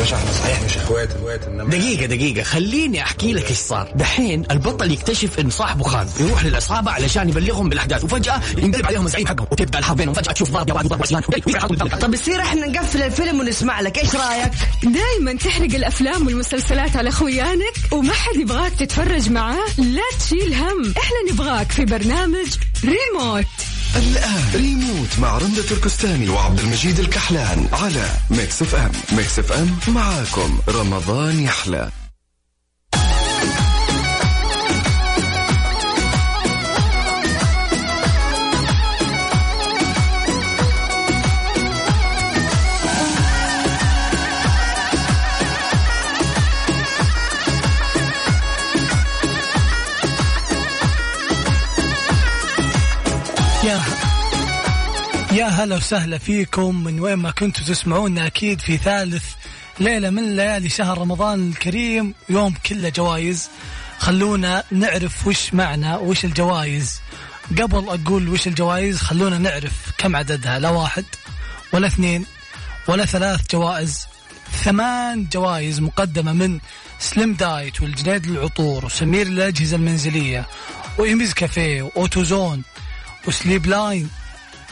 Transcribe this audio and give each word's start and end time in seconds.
باشا 0.00 0.16
إحنا 0.16 0.32
صحيح 0.32 0.62
مش 0.62 0.76
اخوات 0.76 1.12
اخوات 1.12 1.44
انما 1.44 1.70
دقيقة 1.70 2.06
دقيقة 2.06 2.42
خليني 2.42 3.02
أحكي 3.02 3.32
لك 3.32 3.50
إيش 3.50 3.58
صار، 3.58 3.92
دحين 3.94 4.44
البطل 4.50 4.90
يكتشف 4.90 5.38
إن 5.38 5.50
صاحبه 5.50 5.84
خان، 5.84 6.08
يروح 6.20 6.44
للعصابة 6.44 6.90
علشان 6.90 7.28
يبلغهم 7.28 7.68
بالأحداث 7.68 8.04
وفجأة 8.04 8.40
ينقلب 8.58 8.86
عليهم 8.86 9.06
الزعيم 9.06 9.26
حقهم 9.26 9.46
وتبدأ 9.52 9.78
الحرب 9.78 9.96
بينهم. 9.96 10.14
فجأة 10.14 10.32
تشوف 10.32 10.50
ضرب 10.50 10.68
يا 10.68 10.74
واد 10.74 10.84
وضرب 10.84 11.02
عصيان 11.02 11.22
طب 12.00 12.14
يصير 12.14 12.40
إحنا 12.40 12.66
نقفل 12.66 13.02
الفيلم 13.02 13.40
ونسمع 13.40 13.80
لك 13.80 13.98
إيش 13.98 14.14
رأيك؟ 14.14 14.52
دايما 14.82 15.32
تحرق 15.32 15.74
الأفلام 15.74 16.26
والمسلسلات 16.26 16.96
على 16.96 17.10
خويانك 17.10 17.74
وما 17.92 18.12
حد 18.12 18.36
يبغاك 18.36 18.72
تتفرج 18.72 19.30
معاه 19.30 19.66
لا 19.78 20.02
تشيل 20.18 20.54
هم. 20.54 20.94
إحنا 20.98 21.32
نبغاك 21.32 21.72
في 21.72 21.84
برنامج 21.84 22.48
ريموت. 22.84 23.46
الآن. 23.96 24.50
ريموت 24.54 25.18
مع 25.18 25.38
رندة 25.38 25.62
تركستاني 25.62 26.28
وعبد 26.28 26.60
المجيد 26.60 26.98
الكحلان 26.98 27.68
على 27.72 28.10
Mix 28.30 28.62
FM 28.62 28.92
Mix 29.12 29.38
FM 29.38 29.78
معاكم. 29.88 30.58
رمضان 30.68 31.40
يحلى. 31.40 31.90
يا 53.64 53.80
يا 55.32 55.46
هلا 55.46 55.76
وسهلا 55.76 56.18
فيكم 56.18 56.84
من 56.84 57.00
وين 57.00 57.14
ما 57.14 57.30
كنتوا 57.30 57.64
تسمعونا 57.64 58.26
أكيد 58.26 58.60
في 58.60 58.76
ثالث 58.76 59.24
ليلة 59.80 60.10
من 60.10 60.36
ليالي 60.36 60.68
شهر 60.68 60.98
رمضان 60.98 61.48
الكريم 61.48 62.14
يوم 62.28 62.54
كله 62.66 62.88
جوائز. 62.88 63.48
خلونا 63.98 64.64
نعرف 64.70 65.26
وش 65.26 65.54
معنى 65.54 65.94
وش 65.94 66.24
الجوائز. 66.24 67.00
قبل 67.50 67.88
أقول 67.88 68.28
وش 68.28 68.46
الجوائز 68.46 68.96
خلونا 68.96 69.38
نعرف 69.38 69.72
كم 69.98 70.16
عددها 70.16 70.58
لا 70.58 70.70
واحد 70.70 71.04
ولا 71.72 71.86
اثنين 71.86 72.26
ولا 72.88 73.04
ثلاث 73.04 73.40
جوائز. 73.50 74.06
ثمان 74.64 75.26
جوائز 75.32 75.80
مقدمة 75.80 76.32
من 76.32 76.60
سليم 76.98 77.34
دايت 77.34 77.82
والجنيد 77.82 78.26
للعطور 78.26 78.84
وسمير 78.84 79.28
للأجهزة 79.28 79.76
المنزلية 79.76 80.46
و 80.98 81.04
Amy's 81.04 81.34
Cafe 81.34 81.82
و 81.82 81.91
AutoZone 81.91 82.62
و 83.26 83.33
Sleep 83.33 83.66
Line 83.66 84.10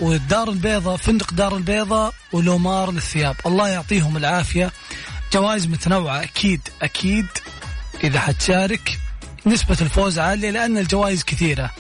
والدار 0.01 0.49
البيضاء 0.49 0.97
فندق 0.97 1.33
دار 1.33 1.57
البيضاء 1.57 2.15
ولومار 2.33 2.91
للثياب. 2.91 3.37
الله 3.47 3.69
يعطيهم 3.69 4.17
العافية. 4.17 4.73
جوائز 5.33 5.67
متنوعة 5.67 6.23
أكيد 6.23 6.61
أكيد. 6.83 7.27
إذا 8.05 8.21
حتشارك 8.21 8.99
نسبة 9.47 9.77
الفوز 9.81 10.19
عالية 10.19 10.51
لأن 10.51 10.79
الجوائز 10.79 11.25
كثيرة. 11.25 11.71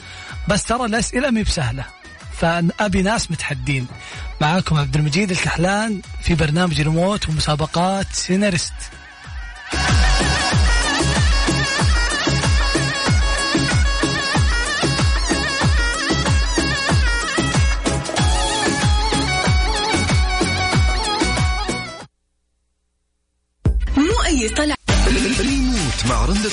بس 0.48 0.64
ترى 0.64 0.84
الأسئلة 0.84 1.30
مي 1.30 1.42
بسهلة. 1.42 1.84
فأبي 2.40 3.02
ناس 3.02 3.30
متحدين. 3.30 3.86
معاكم 4.40 4.76
عبد 4.76 4.96
المجيد 4.96 5.30
الكحلان 5.30 6.00
في 6.22 6.34
برنامج 6.34 6.80
ريموت 6.80 7.28
ومسابقات 7.28 8.06
سيناريست. 8.12 8.72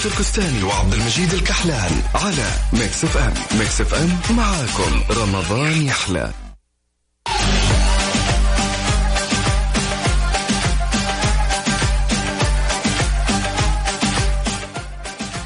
مع 0.05 0.11
رندة 0.11 0.17
تركستاني 0.17 0.63
وعبد 0.63 0.93
المجيد 0.93 1.33
الكحلان 1.33 2.01
على 2.15 2.51
Mix 2.73 3.03
FM. 3.03 3.33
Mix 3.59 3.81
FM 3.81 4.37
معاكم. 4.37 5.03
رمضان 5.09 5.81
يحلى. 5.81 6.31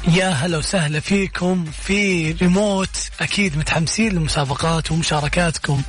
يا 0.08 0.28
هلا 0.30 0.58
وسهلا 0.58 1.00
فيكم 1.00 1.64
في 1.64 2.32
ريموت 2.32 3.10
أكيد 3.20 3.58
متحمسين 3.58 4.12
للمسابقات 4.12 4.92
ومشاركاتكم. 4.92 5.82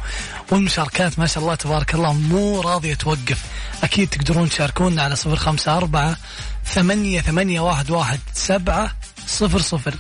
والمشاركات 0.52 1.20
ما 1.20 1.28
شاء 1.28 1.44
الله 1.44 1.56
تبارك 1.56 1.96
الله 1.96 2.14
مو 2.14 2.62
راضية 2.62 2.94
توقف. 2.94 3.42
أكيد 3.84 4.10
تقدرون 4.10 4.50
تشاركونا 4.50 5.04
على 5.04 5.16
صفر 5.16 5.36
خمسة 5.36 5.78
أربعة 5.78 6.18
ثمانية 6.66 7.22
ثمانية 7.22 7.60
واحد 7.60 7.92
واحد 7.92 8.20
سبعة 8.34 8.92
صفر 9.28 9.62
صفر. 9.62 9.94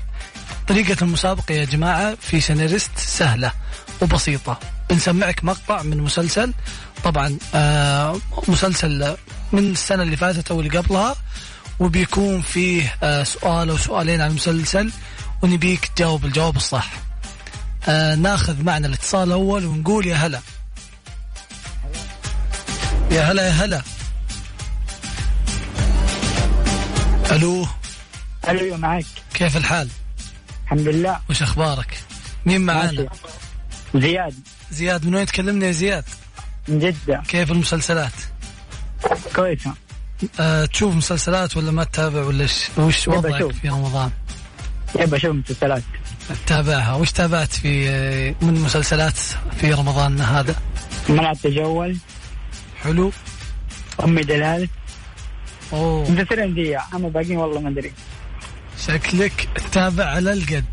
طريقة 0.67 0.97
المسابقة 1.01 1.53
يا 1.53 1.65
جماعة 1.65 2.17
في 2.21 2.41
سيناريست 2.41 2.91
سهلة 2.97 3.51
وبسيطة. 4.01 4.59
بنسمعك 4.89 5.43
مقطع 5.43 5.81
من 5.81 5.97
مسلسل. 5.97 6.53
طبعا 7.03 7.37
آه 7.55 8.17
مسلسل 8.47 9.15
من 9.51 9.71
السنة 9.71 10.03
اللي 10.03 10.17
فاتت 10.17 10.51
أو 10.51 10.59
اللي 10.59 10.77
قبلها 10.77 11.15
وبيكون 11.79 12.41
فيه 12.41 12.95
آه 13.03 13.23
سؤال 13.23 13.69
أو 13.69 13.77
سؤالين 13.77 14.21
عن 14.21 14.29
المسلسل 14.29 14.91
ونبيك 15.41 15.85
تجاوب 15.85 16.25
الجواب 16.25 16.55
الصح. 16.55 16.91
آه 17.87 18.15
ناخذ 18.15 18.63
معنا 18.63 18.87
الاتصال 18.87 19.27
الأول 19.27 19.65
ونقول 19.65 20.07
يا 20.07 20.15
هلا. 20.15 20.39
يا 23.11 23.21
هلا 23.31 23.47
يا 23.47 23.51
هلا. 23.51 23.81
ألو. 27.31 27.67
أيوه 28.47 28.77
معك. 28.77 29.05
كيف 29.33 29.57
الحال؟ 29.57 29.89
الحمد 30.63 30.87
لله. 30.87 31.19
وش 31.29 31.41
أخبارك؟ 31.41 31.97
مين 32.45 32.61
معانا. 32.61 33.09
زياد. 33.95 34.33
زياد 34.71 35.05
من 35.05 35.15
وين 35.15 35.25
تكلمنا 35.25 35.65
يا 35.65 35.71
زياد؟ 35.71 36.03
من 36.67 36.79
جدة. 36.79 37.23
كيف 37.27 37.51
المسلسلات؟ 37.51 38.11
كويسة. 39.35 39.73
أه 40.39 40.65
تشوف 40.65 40.95
مسلسلات 40.95 41.57
ولا 41.57 41.71
ما 41.71 41.83
تتابع 41.83 42.21
ولا. 42.21 42.47
وش 42.77 43.07
وضعك. 43.07 43.51
في 43.51 43.69
رمضان؟ 43.69 44.11
يبى 44.99 45.15
أشوف 45.15 45.35
مسلسلات. 45.35 45.83
تتابعها. 46.45 46.93
وش 46.93 47.11
تابعت 47.11 47.53
في 47.53 47.89
آه، 47.89 48.35
من 48.41 48.53
مسلسلات 48.53 49.17
في 49.57 49.73
رمضان 49.73 50.21
هذا؟ 50.21 50.55
منع 51.09 51.31
التجول. 51.31 51.97
حلو. 52.83 53.11
أمي 54.03 54.23
دلال. 54.23 54.69
أوه. 55.73 56.11
مسلسلين 56.11 56.53
دي 56.53 56.77
اما 56.77 57.09
باقيين 57.09 57.37
والله 57.37 57.59
ما 57.59 57.69
أدري. 57.69 57.91
شكلك 58.87 59.49
تتابع 59.55 60.05
على 60.05 60.33
القد. 60.33 60.65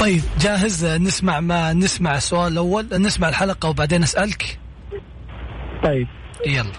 طيب 0.00 0.22
جاهز؟ 0.40 0.84
نسمع 0.84 1.40
ما 1.40 1.72
نسمع 1.72 2.16
السؤال 2.16 2.52
الأول. 2.52 2.88
نسمع 2.92 3.28
الحلقة 3.28 3.68
وبعدين 3.68 4.02
أسألك. 4.02 4.58
طيب. 5.84 6.08
يلا. 6.46 6.72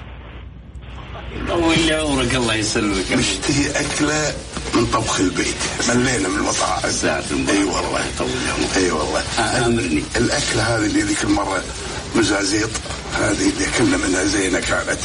طول 1.47 1.93
عمرك 1.93 2.35
الله 2.35 2.53
يسلمك. 2.55 3.11
نشتهي 3.11 3.69
أكلة 3.69 4.33
من 4.75 4.85
طبخ 4.85 5.19
البيت. 5.19 5.55
ملينا 5.89 6.29
من 6.29 6.37
المطاعم. 6.37 6.81
أي 7.49 7.63
والله. 7.63 8.03
طول 8.17 8.29
عمرك. 8.57 8.77
أي 8.77 8.91
والله. 8.91 9.19
آه، 9.39 9.65
أمرني. 9.65 10.03
الأكلة 10.15 10.63
هذه 10.63 10.85
اللي 10.85 11.01
ذيك 11.01 11.23
المرة 11.23 11.63
مزازيط 12.15 12.69
هذه 13.19 13.49
اللي 13.49 13.67
أكلنا 13.67 13.97
منها 13.97 14.23
زينة 14.23 14.59
كانت. 14.59 14.99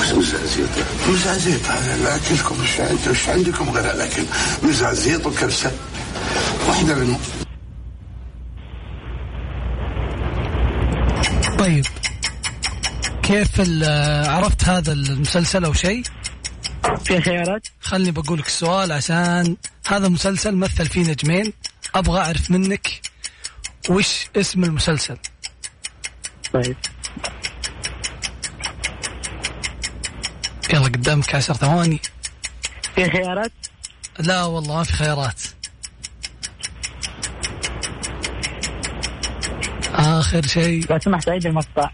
وش 0.00 0.12
مزازيط 0.12 0.68
مزازيط 1.08 1.66
هذا 1.66 1.96
لا 1.96 2.16
أكلكم 2.16 2.60
وش 2.62 2.80
عندكم 2.80 3.10
وش 3.10 3.28
عندكم 3.28 3.70
غير 3.70 3.90
الأكل 3.94 4.22
مزازيط 4.62 5.26
وكبسة. 5.26 5.72
واحدة 6.68 6.94
من 6.94 7.16
طيب. 11.58 11.84
كيف 13.22 13.60
ال- 13.60 14.28
عرفت 14.30 14.64
هذا 14.64 14.92
المسلسل 14.92 15.64
أو 15.64 15.72
شيء؟ 15.72 16.02
في 17.04 17.20
خيارات 17.20 17.66
خلني 17.80 18.10
بقول 18.10 18.38
لك 18.38 18.46
السؤال 18.46 18.92
عشان 18.92 19.56
هذا 19.86 20.08
مسلسل 20.08 20.54
مثل 20.56 20.86
فيه 20.86 21.00
نجمين. 21.10 21.52
أبغى 21.94 22.20
أعرف 22.20 22.50
منك 22.50 23.00
وش 23.90 24.26
اسم 24.36 24.64
المسلسل. 24.64 25.16
طيب. 26.52 26.76
يلا 30.74 30.84
قدامك 30.84 31.34
عشر 31.34 31.54
ثواني. 31.54 32.00
في 32.94 33.10
خيارات؟ 33.10 33.52
لا 34.18 34.44
والله 34.44 34.76
ما 34.76 34.84
في 34.84 34.92
خيارات. 34.92 35.42
آخر 39.94 40.46
شيء. 40.46 40.86
لو 40.90 40.98
سمحت 40.98 41.28
عيد 41.28 41.46
المقطع. 41.46 41.90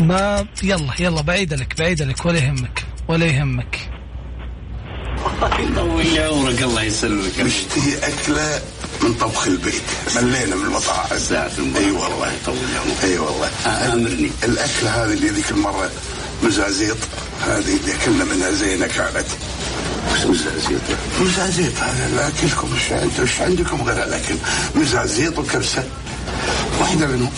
ما 0.00 0.46
يلا 0.62 0.92
يلا 1.00 1.20
بعيد 1.20 1.54
لك 1.54 1.78
بعيد 1.78 2.02
لك 2.02 2.24
ولا 2.26 2.38
يهمك 2.38 2.84
ولا 3.08 3.26
يهمك. 3.26 3.90
طول 5.76 6.18
عمرك 6.18 6.62
الله 6.62 6.82
يسلمك 6.82 7.40
نشتهي 7.40 7.98
أكلة 7.98 8.62
من 9.02 9.14
طبخ 9.14 9.46
البيت. 9.46 9.82
ملينا 10.16 10.56
من 10.56 10.66
المطاعم. 10.66 11.06
أي 11.76 11.90
والله. 11.90 12.32
يطول 12.32 12.56
عمرك 12.84 13.04
أي 13.04 13.18
والله. 13.18 13.48
آمرني. 13.66 14.30
الاكله 14.44 15.04
هذه 15.04 15.12
اللي 15.12 15.28
ذيك 15.28 15.50
المرة 15.50 15.90
مزازيط. 16.42 16.96
هذه 17.46 17.76
اللي 17.76 17.94
اكلنا 17.94 18.24
منها 18.24 18.50
زينه 18.50 18.86
كانت. 18.86 19.26
وش 20.12 20.18
مزازيط. 20.26 20.80
مزازيط 21.20 21.78
هذا 21.78 22.06
الاكلكم 22.06 22.72
وش 22.72 22.92
أنتم 22.92 23.22
وش 23.22 23.40
عندكم 23.40 23.82
غير 23.82 24.04
الاكل 24.04 24.34
مزازيط 24.74 25.38
وكبسة. 25.38 25.84
واحدة 26.80 27.06
منهم. 27.06 27.32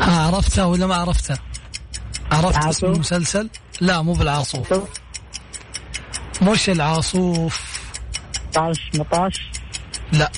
ها 0.00 0.26
عرفتها 0.26 0.64
ولا 0.64 0.86
ما 0.86 0.94
عرفتها؟ 0.94 1.38
عرفت 2.32 2.66
اسم. 2.66 2.86
المسلسل؟ 2.86 3.50
لا 3.80 4.02
مو 4.02 4.12
بالعاصوف. 4.12 4.72
مش 6.42 6.68
العاصوف. 6.68 7.60
طاش 8.54 8.90
مطاش 8.94 9.50
لا 10.12 10.32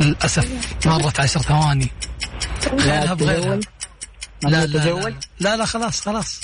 للأسف. 0.00 0.48
مرت 0.86 1.20
عشر 1.20 1.42
ثواني. 1.42 1.90
غيرها 2.72 3.14
بغيرها. 3.14 3.60
لا 4.42 4.66
لا, 4.66 4.78
لا. 4.78 5.14
لا 5.40 5.56
لا 5.56 5.64
خلاص 5.64 6.00
خلاص. 6.00 6.40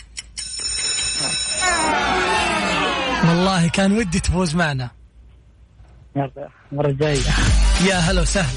والله 3.29 3.69
كان 3.69 3.93
ودي 3.93 4.21
تفوز 4.21 4.55
معنا. 4.55 4.91
المرة 6.73 6.89
الجاية. 6.89 7.21
يا 7.87 7.97
هلا 7.97 8.21
وسهلا. 8.21 8.49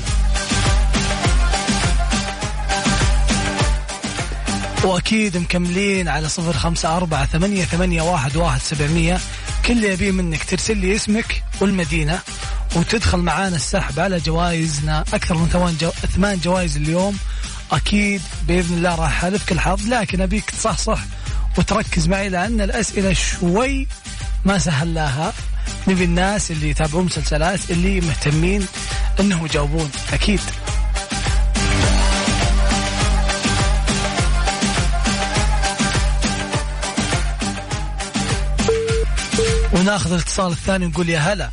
وأكيد 4.83 5.37
مكملين 5.37 6.07
على 6.07 6.29
صفر 6.29 6.53
خمسة 6.53 6.97
أربعة 6.97 7.25
ثمانية, 7.25 7.65
ثمانية 7.65 8.01
واحد, 8.01 8.35
واحد 8.35 8.61
سبعمية. 8.61 9.19
كل 9.65 9.73
اللي 9.73 9.93
يبيه 9.93 10.11
منك 10.11 10.43
ترسل 10.43 10.77
لي 10.77 10.95
اسمك 10.95 11.43
والمدينة 11.61 12.19
وتدخل 12.75 13.17
معانا 13.17 13.55
السحب 13.55 13.99
على 13.99 14.19
جوائزنا. 14.19 15.01
أكثر 15.13 15.37
من 15.37 15.47
ثمان 15.47 15.77
جو... 15.77 15.89
ثمان 15.89 16.39
جوائز 16.39 16.77
اليوم. 16.77 17.17
أكيد 17.71 18.21
بإذن 18.47 18.77
الله 18.77 18.95
راح 18.95 19.11
حالفك 19.11 19.51
الحظ 19.51 19.87
لكن 19.87 20.21
أبيك 20.21 20.49
تصحصح 20.49 20.99
وتركز 21.57 22.07
معي 22.07 22.29
لأن 22.29 22.61
الأسئلة 22.61 23.13
شوي 23.13 23.87
ما 24.45 24.57
سهلاها 24.57 25.33
نبي 25.87 26.03
الناس 26.03 26.51
اللي 26.51 26.69
يتابعون 26.69 27.05
مسلسلات 27.05 27.59
اللي 27.71 28.01
مهتمين 28.01 28.67
إنهم 29.19 29.45
يجاوبون 29.45 29.91
أكيد. 30.13 30.39
وناخذ 39.73 40.13
الاتصال 40.13 40.51
الثاني 40.51 40.87
نقول 40.87 41.09
يا 41.09 41.19
هلا. 41.19 41.49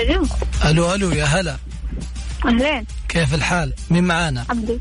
ألو. 0.00 0.26
ألو 0.64 0.94
ألو 0.94 1.10
يا 1.10 1.24
هلا. 1.24 1.56
أهلين. 2.46 2.86
كيف 3.08 3.34
الحال؟ 3.34 3.74
مين 3.90 4.04
معانا؟ 4.04 4.42
الحمد 4.42 4.70
لله. 4.70 4.80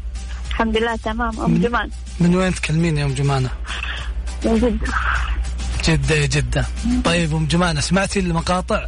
الحمد 0.50 0.78
لله 0.78 0.96
تمام. 0.96 1.40
أم 1.40 1.58
جمال. 1.58 1.92
من 2.20 2.36
وين 2.36 2.56
تكلمين 2.56 2.98
يا 2.98 3.06
أم 3.06 3.14
جمانه 3.14 3.50
من 4.46 4.56
جدة. 4.56 4.88
جدة 5.86 6.16
يا 6.16 6.26
جدة. 6.26 6.66
طيب 7.06 7.36
أم 7.36 7.46
جمانه 7.46 7.82
سمعتي 7.82 8.20
المقاطع؟ 8.20 8.86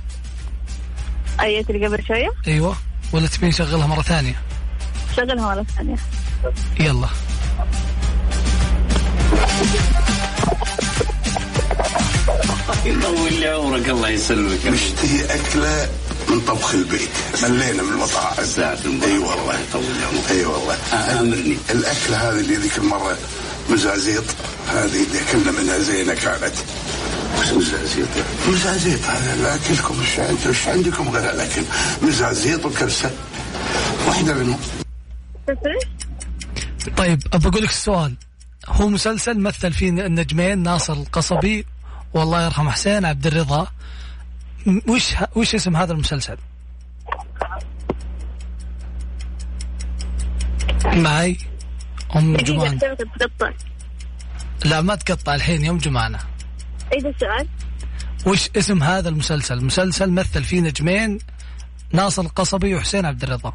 أيت 1.41 1.69
اللي 1.69 1.87
قبل 1.87 2.05
شوية؟ 2.07 2.29
أيوه. 2.47 2.77
ولا 3.13 3.27
تبين 3.27 3.49
نشغلها 3.49 3.87
مرة 3.87 4.01
ثانية؟ 4.01 4.35
شغلها 5.17 5.55
مرة 5.55 5.65
ثانية. 5.77 5.95
يلا. 6.79 7.07
يطول 12.85 13.33
لي 13.39 13.47
عمرك 13.47 13.89
الله 13.89 14.09
يسلمك. 14.09 14.65
نشتهي 14.65 15.25
أكلة 15.25 15.89
من 16.29 16.41
طبخ 16.41 16.73
البيت. 16.73 17.09
ملينا 17.43 17.83
من 17.83 17.93
المطاعم 17.93 18.45
ساعة 18.45 18.79
أي 19.03 19.17
والله. 19.17 19.59
أي 20.31 20.45
والله. 20.45 20.77
آمرني. 20.93 21.57
الاكله 21.69 22.17
هذه 22.17 22.39
اللي 22.39 22.55
ذيك 22.55 22.77
المره 22.77 23.17
مزازيط. 23.69 24.23
هذه 24.67 25.03
اللي 25.03 25.21
اكلنا 25.21 25.51
منها 25.51 25.79
زينة 25.79 26.13
كانت. 26.13 26.53
وش 27.39 27.47
مزازيط؟ 27.47 28.07
مزازيط 28.47 29.05
هذا 29.05 29.33
الأكلكم. 29.33 29.99
وش 30.01 30.19
أنتم 30.19 30.49
وش 30.49 30.67
عندكم 30.67 31.09
غير 31.09 31.33
الأكل؟ 31.33 31.63
مزازيط 32.01 32.65
وكبسة. 32.65 33.11
واحدة 34.07 34.33
منهم 34.33 34.59
طيب 36.97 37.21
ابى 37.33 37.47
أقول 37.47 37.63
لك 37.63 37.69
السؤال. 37.69 38.15
هو 38.67 38.87
مسلسل 38.87 39.39
مثل 39.39 39.73
فيه 39.73 39.89
النجمين 39.89 40.63
ناصر 40.63 40.93
القصبي 40.93 41.65
والله 42.13 42.45
يرحم 42.45 42.69
حسين 42.69 43.05
عبد 43.05 43.27
الرضا. 43.27 43.67
وش 44.87 45.15
وش 45.35 45.55
اسم 45.55 45.75
هذا 45.75 45.93
المسلسل؟ 45.93 46.37
معي؟ 50.85 51.37
أم 52.15 52.37
جمان 52.37 52.77
دقيقة 52.77 53.05
تقطع 53.19 53.51
لا 54.65 54.81
ما 54.81 54.95
تقطع 54.95 55.35
الحين 55.35 55.65
يا 55.65 55.71
ام 55.71 55.77
جمانة. 55.77 56.19
عيد 56.93 57.05
السؤال 57.05 57.47
وش 58.25 58.49
اسم 58.57 58.83
هذا 58.83 59.09
المسلسل؟ 59.09 59.65
مسلسل 59.65 60.11
مثل 60.11 60.43
فيه 60.43 60.61
نجمين 60.61 61.17
ناصر 61.93 62.21
القصبي 62.21 62.75
وحسين 62.75 63.05
عبد 63.05 63.23
الرضا. 63.23 63.53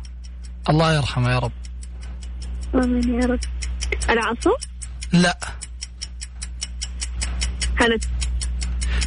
الله 0.69 0.95
يرحمه 0.95 1.31
يا 1.31 1.39
رب. 1.39 1.53
آمين 2.75 3.23
يا 3.23 3.27
رب. 3.27 3.41
العصر 4.11 4.51
لا. 5.13 5.39
هلا 7.77 7.99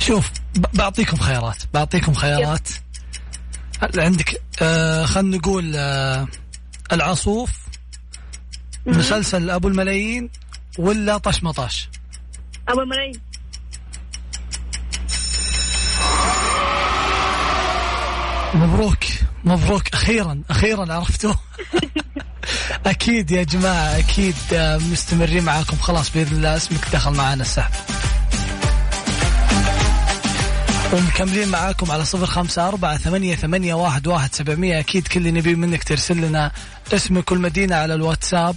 شوف 0.07 0.31
بعطيكم 0.73 1.17
خيارات 1.17 1.57
بعطيكم 1.73 2.13
خيارات. 2.13 2.69
عندك 3.97 4.41
آه 4.61 5.05
خلينا 5.05 5.37
نقول 5.37 5.73
آه 5.75 6.27
العصوف 6.91 7.49
مسلسل 8.85 9.49
أبو 9.49 9.67
الملايين 9.67 10.29
ولا 10.77 11.17
طش 11.17 11.43
مطاش؟ 11.43 11.89
أبو 12.69 12.85
ملايين 12.85 13.21
مبروك 18.53 19.03
مبروك. 19.43 19.87
أخيرا 19.93 20.41
أخيرا 20.49 20.93
عرفتوه 20.93 21.39
أكيد 22.85 23.31
يا 23.31 23.43
جماعة 23.43 23.97
أكيد 23.97 24.35
آه، 24.53 24.77
مستمرين 24.77 25.43
معاكم. 25.43 25.77
خلاص 25.77 26.09
بإذن 26.09 26.35
الله 26.37 26.55
اسمك 26.55 26.87
دخل 26.93 27.13
معانا 27.13 27.41
السحب. 27.41 27.96
ومكملين 30.93 31.47
معاكم 31.47 31.91
على 31.91 32.05
صفر 32.05 32.25
خمسة 32.25 32.67
أربعة 32.67 32.97
ثمانية, 32.97 33.35
ثمانية 33.35 33.73
واحد, 33.73 34.07
واحد 34.07 34.35
سبعمية. 34.35 34.79
أكيد 34.79 35.07
كل 35.07 35.19
اللي 35.19 35.31
نبيه 35.31 35.55
منك 35.55 35.83
ترسل 35.83 36.17
لنا 36.17 36.51
اسمك 36.93 37.31
والمدينة 37.31 37.75
على 37.75 37.93
الواتساب 37.93 38.55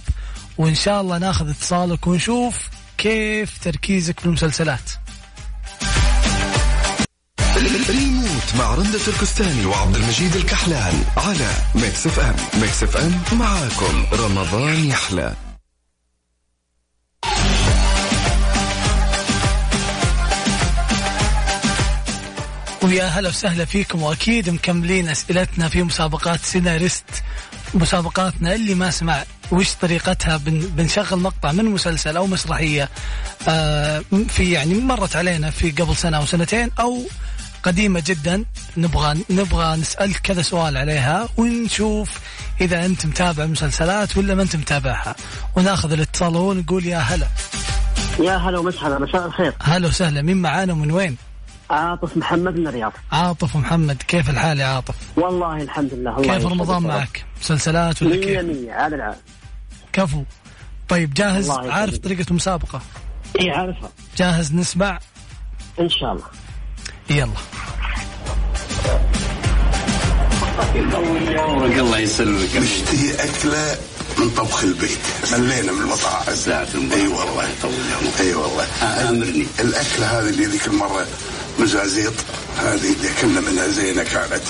وإن 0.57 0.75
شاء 0.75 1.01
الله 1.01 1.17
ناخذ 1.17 1.49
اتصالك 1.49 2.07
ونشوف 2.07 2.55
كيف 2.97 3.57
تركيزك 3.63 4.19
في 4.19 4.25
المسلسلات. 4.25 4.91
ريموت 7.89 8.55
مع 8.57 8.75
رندة 8.75 8.99
تركستاني 9.05 9.65
وعبد 9.65 9.95
المجيد 9.95 10.35
الكحلان 10.35 11.03
على 11.17 11.47
Mix 11.75 12.07
FM. 12.07 12.35
Mix 12.61 12.83
FM 12.83 13.39
معاكم. 13.39 14.05
رمضان 14.13 14.85
يحلى. 14.85 15.50
ويا 22.83 23.05
هلا 23.05 23.29
وسهلا 23.29 23.65
فيكم 23.65 24.03
وأكيد 24.03 24.49
مكملين 24.49 25.09
أسئلتنا 25.09 25.69
في 25.69 25.83
مسابقات 25.83 26.39
سيناريست 26.39 27.05
مسابقاتنا 27.73 28.55
اللي 28.55 28.75
ما 28.75 28.91
سمع 28.91 29.23
وش 29.51 29.73
طريقتها 29.73 30.37
بن 30.37 30.59
بنشغل 30.59 31.19
مقطع 31.19 31.51
من 31.51 31.65
مسلسل 31.65 32.17
أو 32.17 32.27
مسرحية 32.27 32.89
آه 33.47 34.03
في 34.27 34.51
يعني 34.51 34.73
مرت 34.73 35.15
علينا 35.15 35.49
في 35.49 35.71
قبل 35.71 35.95
سنة 35.95 36.17
أو 36.17 36.25
سنتين 36.25 36.71
أو 36.79 37.03
قديمة 37.63 38.03
جدا 38.05 38.45
نبغى 38.77 39.23
نبغى 39.29 39.75
نسالك 39.75 40.17
كذا 40.17 40.41
سؤال 40.41 40.77
عليها 40.77 41.29
ونشوف 41.37 42.19
إذا 42.61 42.85
أنت 42.85 43.05
متابع 43.05 43.45
مسلسلات 43.45 44.17
ولا 44.17 44.35
ما 44.35 44.41
أنت 44.43 44.55
متابعها. 44.55 45.15
وناخذ 45.55 45.91
الاتصال 45.91 46.35
ونقول 46.35 46.85
يا 46.85 46.97
هلا. 46.97 47.27
يا 48.19 48.37
هلا 48.37 48.59
ومسهلا 48.59 48.99
مساء 48.99 49.25
الخير. 49.25 49.53
هلا 49.61 49.87
وسهلا 49.87 50.21
مين 50.21 50.37
معانا 50.37 50.73
ومن 50.73 50.91
وين؟ 50.91 51.17
عاطف 51.71 52.17
محمد 52.17 52.55
من 52.55 52.67
الرياض. 52.67 52.93
عاطف 53.11 53.55
ومحمد 53.55 54.03
كيف 54.07 54.29
الحال 54.29 54.59
يا 54.59 54.65
عاطف؟ 54.65 54.95
والله 55.15 55.61
الحمد 55.61 55.93
لله 55.93 56.17
الله 56.17 56.37
كيف 56.37 56.45
رمضان. 56.45 56.83
معك؟ 56.83 57.25
مسلسلات 57.41 58.01
ولا 58.01 58.15
مية 58.15 58.21
كيف؟ 58.21 58.39
مية 58.39 58.73
على 58.73 58.95
العال 58.95 59.15
كفو. 59.93 60.23
طيب 60.89 61.13
جاهز. 61.13 61.49
عارف 61.49 61.97
طريقة 61.97 62.25
المسابقة؟ 62.29 62.81
إي 63.39 63.49
عارفها. 63.49 63.89
جاهز؟ 64.17 64.53
نسمع. 64.53 64.99
إن 65.79 65.89
شاء 65.89 66.11
الله. 66.11 66.23
يلا. 67.09 67.31
يطول 70.75 71.23
لي 71.23 71.39
عمرك 71.39 71.77
الله 71.79 71.97
يسلمك. 71.97 72.55
نشتهي 72.55 73.13
أكلة 73.13 73.77
من 74.17 74.29
طبخ 74.29 74.63
البيت. 74.63 74.99
ملينا 75.33 75.71
من 75.71 75.81
المطاعم. 75.81 76.35
ساعة 76.35 76.67
إي 76.93 77.07
والله. 77.07 77.49
يطول 77.49 77.73
عمرك 78.01 78.21
إي 78.21 78.33
والله. 78.33 78.65
أمرني. 79.09 79.45
الأكلة 79.59 80.05
هذه 80.19 80.29
اللي 80.29 80.45
ذيك 80.45 80.67
المرة 80.67 81.07
مزازيط. 81.59 82.13
هذه 82.57 82.93
اللي 82.93 83.09
كنا 83.21 83.41
منها 83.41 83.67
زينة 83.67 84.03
كانت. 84.03 84.43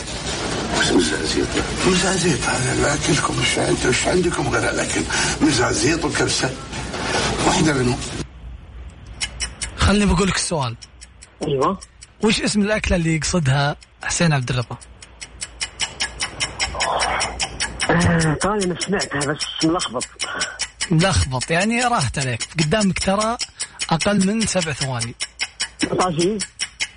بس 0.79 0.91
مزازيط. 0.91 1.47
مزازيط 1.87 2.43
هذا 2.43 2.73
الاكلكم 2.73 3.39
وش 3.39 3.59
أنتم 3.59 3.89
وش 3.89 4.07
عندكم 4.07 4.49
غير 4.49 4.69
الاكل 4.69 5.01
مزازيط 5.41 6.05
وكبسة. 6.05 6.55
واحدة 7.45 7.73
منهم. 7.73 7.99
خليني 9.77 10.05
بقول 10.13 10.27
لك 10.27 10.35
السؤال. 10.35 10.75
أيوه. 11.47 11.79
وش 12.23 12.41
اسم 12.41 12.61
الأكلة 12.61 12.97
اللي 12.97 13.15
يقصدها 13.15 13.75
حسين 14.03 14.33
عبد 14.33 14.49
الرضا؟ 14.49 14.77
آه، 17.89 18.33
طالع 18.41 18.67
ما 18.67 18.75
سمعتها 18.79 19.19
بس 19.19 19.65
ملخبط. 19.65 20.03
ملخبط. 20.91 21.51
يعني 21.51 21.83
راحت 21.83 22.19
عليك. 22.19 22.47
قدامك 22.59 22.99
ترى 22.99 23.37
أقل 23.89 24.27
من 24.27 24.47
سبع 24.47 24.73
ثواني. 24.73 25.15
طاجين. 25.99 26.37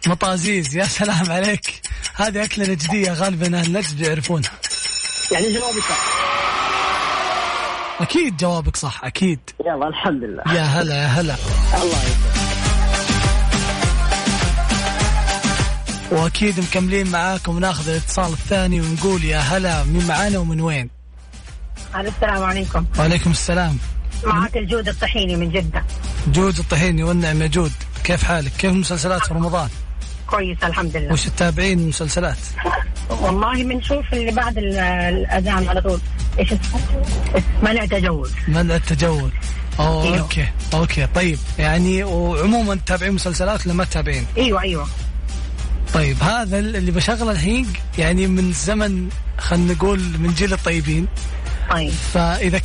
مطازيز. 0.08 0.76
يا 0.76 0.84
سلام 0.84 1.32
عليك. 1.32 1.80
هذه 2.14 2.44
أكلة 2.44 2.66
نجدية 2.66 3.12
غالبا 3.12 3.58
أهل 3.58 3.72
نجد 3.72 4.00
يعرفونها 4.00 4.50
يعني 5.32 5.52
جوابي 5.52 5.80
صح. 5.80 6.14
أكيد 8.00 8.36
جوابك 8.36 8.76
صح 8.76 9.04
أكيد. 9.04 9.40
يلا 9.66 9.88
الحمد 9.88 10.22
لله. 10.24 10.54
يا 10.54 10.62
هلا 10.62 10.94
يا 10.94 11.06
هلا. 11.06 11.36
الله 11.74 12.02
يسلمك. 12.02 12.34
وأكيد 16.10 16.60
مكملين 16.60 17.10
معاكم 17.10 17.56
وناخذ 17.56 17.88
الاتصال 17.88 18.32
الثاني 18.32 18.80
ونقول 18.80 19.24
يا 19.24 19.38
هلا 19.38 19.84
مين 19.84 20.06
معانا 20.06 20.38
ومن 20.38 20.60
وين؟ 20.60 20.90
السلام 21.96 22.42
عليكم. 22.42 22.84
وعليكم 22.98 23.30
السلام. 23.30 23.78
معك 24.24 24.56
الجود 24.56 24.88
الطحيني 24.88 25.36
من 25.36 25.50
جدة. 25.50 25.84
جود 26.26 26.58
الطحيني 26.58 27.02
والنعم 27.02 27.42
يا 27.42 27.46
جود. 27.46 27.72
كيف 28.04 28.24
حالك؟ 28.24 28.52
كيف 28.52 28.70
المسلسلات 28.70 29.26
في 29.26 29.34
رمضان؟ 29.34 29.68
كويس 30.34 30.58
الحمد 30.64 30.96
لله. 30.96 31.12
وش 31.12 31.24
تتابعين 31.24 31.78
المسلسلات؟ 31.78 32.36
والله 33.10 33.64
بنشوف 33.64 34.04
اللي 34.12 34.30
بعد 34.32 34.58
ال- 34.58 34.78
الأذان 34.78 35.68
على 35.68 35.80
طول. 35.80 36.00
إيش 36.38 36.52
اسمه؟ 36.52 36.80
منع 37.62 37.86
تجوز 37.86 38.30
منع 38.48 38.74
التجول. 38.76 39.30
أوه 39.80 40.04
أيوه. 40.04 40.18
أوكي 40.18 40.46
أوكي. 40.74 41.06
طيب 41.14 41.38
يعني 41.58 42.04
وعموما 42.04 42.74
تتابعين 42.74 43.12
مسلسلات 43.12 43.66
ولا 43.66 43.74
ما 43.74 43.84
تتابعين؟ 43.84 44.26
أيوه 44.36 44.62
أيوه. 44.62 44.86
طيب 45.94 46.22
هذا 46.22 46.58
اللي 46.58 46.90
بشغله 46.90 47.30
الحين 47.30 47.66
يعني 47.98 48.26
من 48.26 48.52
زمن 48.52 49.08
خلينا 49.38 49.72
نقول 49.72 50.00
من 50.18 50.34
جيل 50.34 50.52
الطيبين. 50.52 51.06
طيب. 51.70 51.90
فإذا 51.90 52.60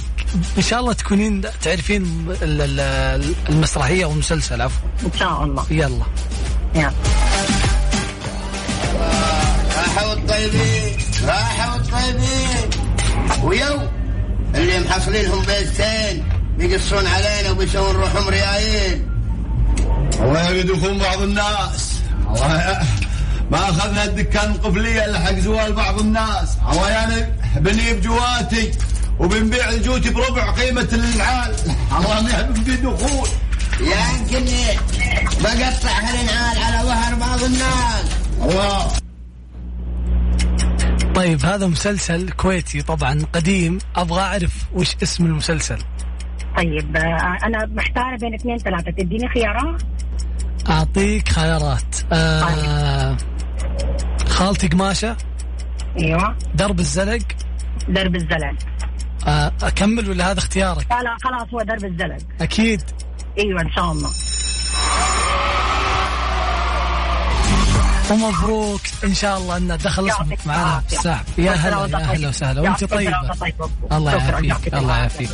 إن 0.57 0.61
شاء 0.63 0.79
الله 0.79 0.93
تكونين 0.93 1.41
تعرفين 1.61 2.03
ال- 2.41 2.61
ال- 2.79 3.33
المسرحية 3.49 4.05
أو 4.05 4.11
المسلسل 4.11 4.61
عفوا. 4.61 4.87
إن 5.05 5.19
شاء 5.19 5.43
الله. 5.43 5.65
يلا. 5.71 6.05
يلا. 6.75 6.91
الطيبين 10.45 10.97
راحوا 11.25 11.75
الطيبين 11.75 12.69
ويو 13.43 13.79
اللي 14.55 14.79
محصلين 14.79 15.25
لهم 15.25 15.45
بيتين 15.45 16.29
بيقصون 16.57 17.07
علينا 17.07 17.51
وبيسوون 17.51 17.95
روحهم 17.95 18.27
ريايين. 18.27 19.09
الله 20.19 20.49
يقدكم 20.49 20.97
بعض 20.97 21.21
الناس. 21.21 21.93
الله 22.27 22.81
ما 23.51 23.69
أخذنا 23.69 24.03
الدكان 24.03 24.51
القفليه 24.51 25.05
إلا 25.05 25.19
حق 25.19 25.39
زوال 25.39 25.73
بعض 25.73 25.99
الناس. 25.99 26.49
عويانا 26.65 27.31
بنجيب 27.55 28.01
جواتي 28.01 28.71
وبنبيع 29.19 29.69
الجوتي 29.69 30.09
بربع 30.09 30.51
قيمة 30.51 30.89
العال. 30.93 31.55
الله 31.97 32.21
ما 32.21 32.39
يبي 32.39 32.75
دخول 32.75 33.29
يمكن 33.79 34.45
بقطع 35.41 35.91
هالنعال 35.91 36.57
على 36.63 36.87
ظهر 36.87 37.15
بعض 37.15 37.43
الناس. 37.43 38.05
الله 38.41 38.87
طيب 41.19 41.45
هذا 41.45 41.67
مسلسل 41.67 42.29
كويتي 42.29 42.81
طبعا 42.81 43.25
قديم. 43.33 43.77
أبغى 43.95 44.21
أعرف 44.21 44.65
وش 44.73 44.95
اسم 45.03 45.25
المسلسل. 45.25 45.77
طيب 46.57 46.97
آه، 46.97 47.37
أنا 47.43 47.65
محتارة 47.65 48.17
بين 48.17 48.33
اثنين 48.33 48.57
ثلاثة. 48.57 48.91
تديني 48.91 49.29
خيارات؟ 49.29 49.81
أعطيك 50.69 51.29
خيارات. 51.29 51.95
آه 52.11 53.17
خالتي 54.27 54.67
قماشة. 54.67 55.17
أيوه. 55.99 56.35
درب 56.55 56.79
الزلق. 56.79 57.27
درب 57.89 58.15
الزلق. 58.15 58.55
آه 59.27 59.51
أكمل 59.61 60.09
ولا 60.09 60.31
هذا 60.31 60.39
اختيارك؟ 60.39 60.91
لا 60.91 61.03
لا 61.03 61.17
خلاص 61.23 61.47
هو 61.53 61.61
درب 61.61 61.85
الزلق. 61.85 62.17
أكيد. 62.41 62.81
أيوه 63.39 63.61
إن 63.61 63.71
شاء 63.71 63.91
الله. 63.91 64.09
ومبروك 68.09 68.81
إن 69.03 69.15
شاء 69.15 69.37
الله 69.37 69.57
أن 69.57 69.77
دخل 69.77 70.09
اسمك 70.09 70.47
معنا. 70.47 70.83
في 70.87 70.97
السحب 70.97 71.25
يا 71.37 71.51
هلا 71.51 71.99
يا 71.99 72.05
هلا 72.05 72.29
وسهلا. 72.29 72.61
وأنت 72.61 72.83
طيبة. 72.83 73.31
الله 73.91 74.11
يعافيك. 74.11 74.73
الله 74.73 74.97
يعافيك. 74.97 75.29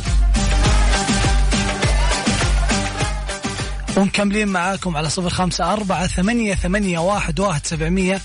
ومكملين 3.96 4.48
معاكم 4.48 4.96
على 4.96 5.10
صفر 5.10 5.30
خمسة 5.30 5.72
أربعة 5.72 6.06
ثمانية, 6.06 6.54
ثمانية 6.54 6.98
واحد, 6.98 7.40
واحد 7.40 7.66
سبعمية. 7.66 8.20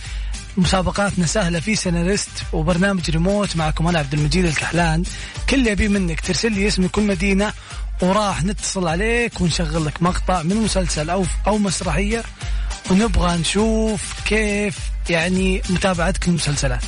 مسابقاتنا 0.58 1.25
سهلة 1.25 1.60
في 1.60 1.75
سيناريست 1.75 2.29
وبرنامج 2.53 3.10
ريموت. 3.10 3.55
معكم 3.55 3.88
أنا 3.88 4.00
عبد 4.00 4.13
المجيد 4.13 4.46
الكحلان. 4.46 5.03
كل 5.50 5.58
اللي 5.58 5.72
يبي 5.72 5.88
منك 5.88 6.22
ترسل 6.22 6.51
لي 6.51 6.67
اسم 6.67 6.88
كل 6.88 7.01
مدينة 7.01 7.53
وراح 8.01 8.43
نتصل 8.43 8.88
عليك 8.88 9.41
ونشغل 9.41 9.86
لك 9.86 10.03
مقطع 10.03 10.43
من 10.43 10.55
مسلسل 10.55 11.10
أو 11.10 11.25
أو 11.48 11.58
مسرحية. 11.58 12.24
ونبغى 12.89 13.38
نشوف 13.38 14.13
كيف 14.25 14.77
يعني 15.09 15.61
متابعتك 15.69 16.27
للمسلسلات. 16.29 16.83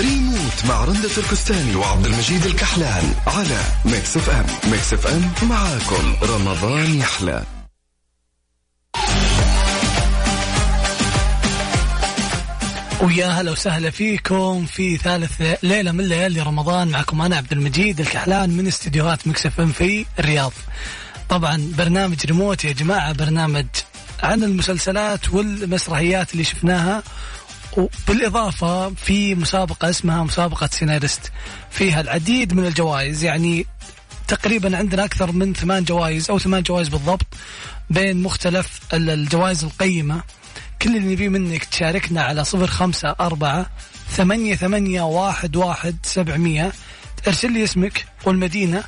ريموت 0.00 0.64
مع 0.68 0.84
رندة 0.84 1.08
تركستاني 1.08 1.74
وعبد 1.74 2.06
المجيد 2.06 2.46
الكحلان 2.46 3.14
على 3.26 3.60
Mix 3.84 4.16
FM 4.16 4.70
Mix 4.70 4.92
FM 4.92 5.32
معاكم. 5.48 6.16
رمضان 6.22 6.94
يحلى. 6.94 7.61
ويا 13.02 13.26
هلا 13.26 13.50
وسهلا 13.50 13.90
فيكم 13.90 14.66
في 14.66 14.96
ثالث 14.96 15.42
ليلة 15.62 15.92
من 15.92 16.04
ليالي 16.04 16.40
رمضان. 16.40 16.88
معكم 16.88 17.22
أنا 17.22 17.36
عبد 17.36 17.52
المجيد 17.52 18.00
الكحلان 18.00 18.50
من 18.50 18.66
استديوهات 18.66 19.28
Mix 19.28 19.46
FM 19.60 19.72
في 19.72 20.06
الرياض. 20.18 20.52
طبعا 21.28 21.72
برنامج 21.78 22.26
ريموت 22.26 22.64
يا 22.64 22.72
جماعة 22.72 23.12
برنامج 23.12 23.66
عن 24.22 24.44
المسلسلات 24.44 25.28
والمسرحيات 25.34 26.32
اللي 26.32 26.44
شفناها. 26.44 27.02
وبالإضافة 27.76 28.90
في 28.90 29.34
مسابقة 29.34 29.90
اسمها 29.90 30.24
مسابقة 30.24 30.66
سيناريست. 30.72 31.32
فيها 31.70 32.00
العديد 32.00 32.54
من 32.54 32.66
الجوائز 32.66 33.24
يعني 33.24 33.66
تقريبا 34.28 34.76
عندنا 34.76 35.04
أكثر 35.04 35.32
من 35.32 35.54
ثمان 35.54 35.84
جوائز 35.84 36.30
أو 36.30 36.38
ثمان 36.38 36.62
جوائز 36.62 36.88
بالضبط 36.88 37.26
بين 37.90 38.22
مختلف 38.22 38.80
ال- 38.94 39.10
الجوائز 39.10 39.64
القيمة. 39.64 40.22
كل 40.82 40.96
اللي 40.96 41.12
نبيه 41.12 41.28
منك 41.28 41.64
تشاركنا 41.64 42.22
على 42.22 42.44
صفر 42.44 42.66
خمسة 42.66 43.16
أربعة 43.20 43.66
ثمانية 44.10 44.56
ثمانية 44.56 45.02
واحد 45.02 45.56
واحد 45.56 45.96
سبعمية. 46.02 46.72
ارسل 47.26 47.52
لي 47.52 47.64
اسمك 47.64 48.06
والمدينة 48.24 48.84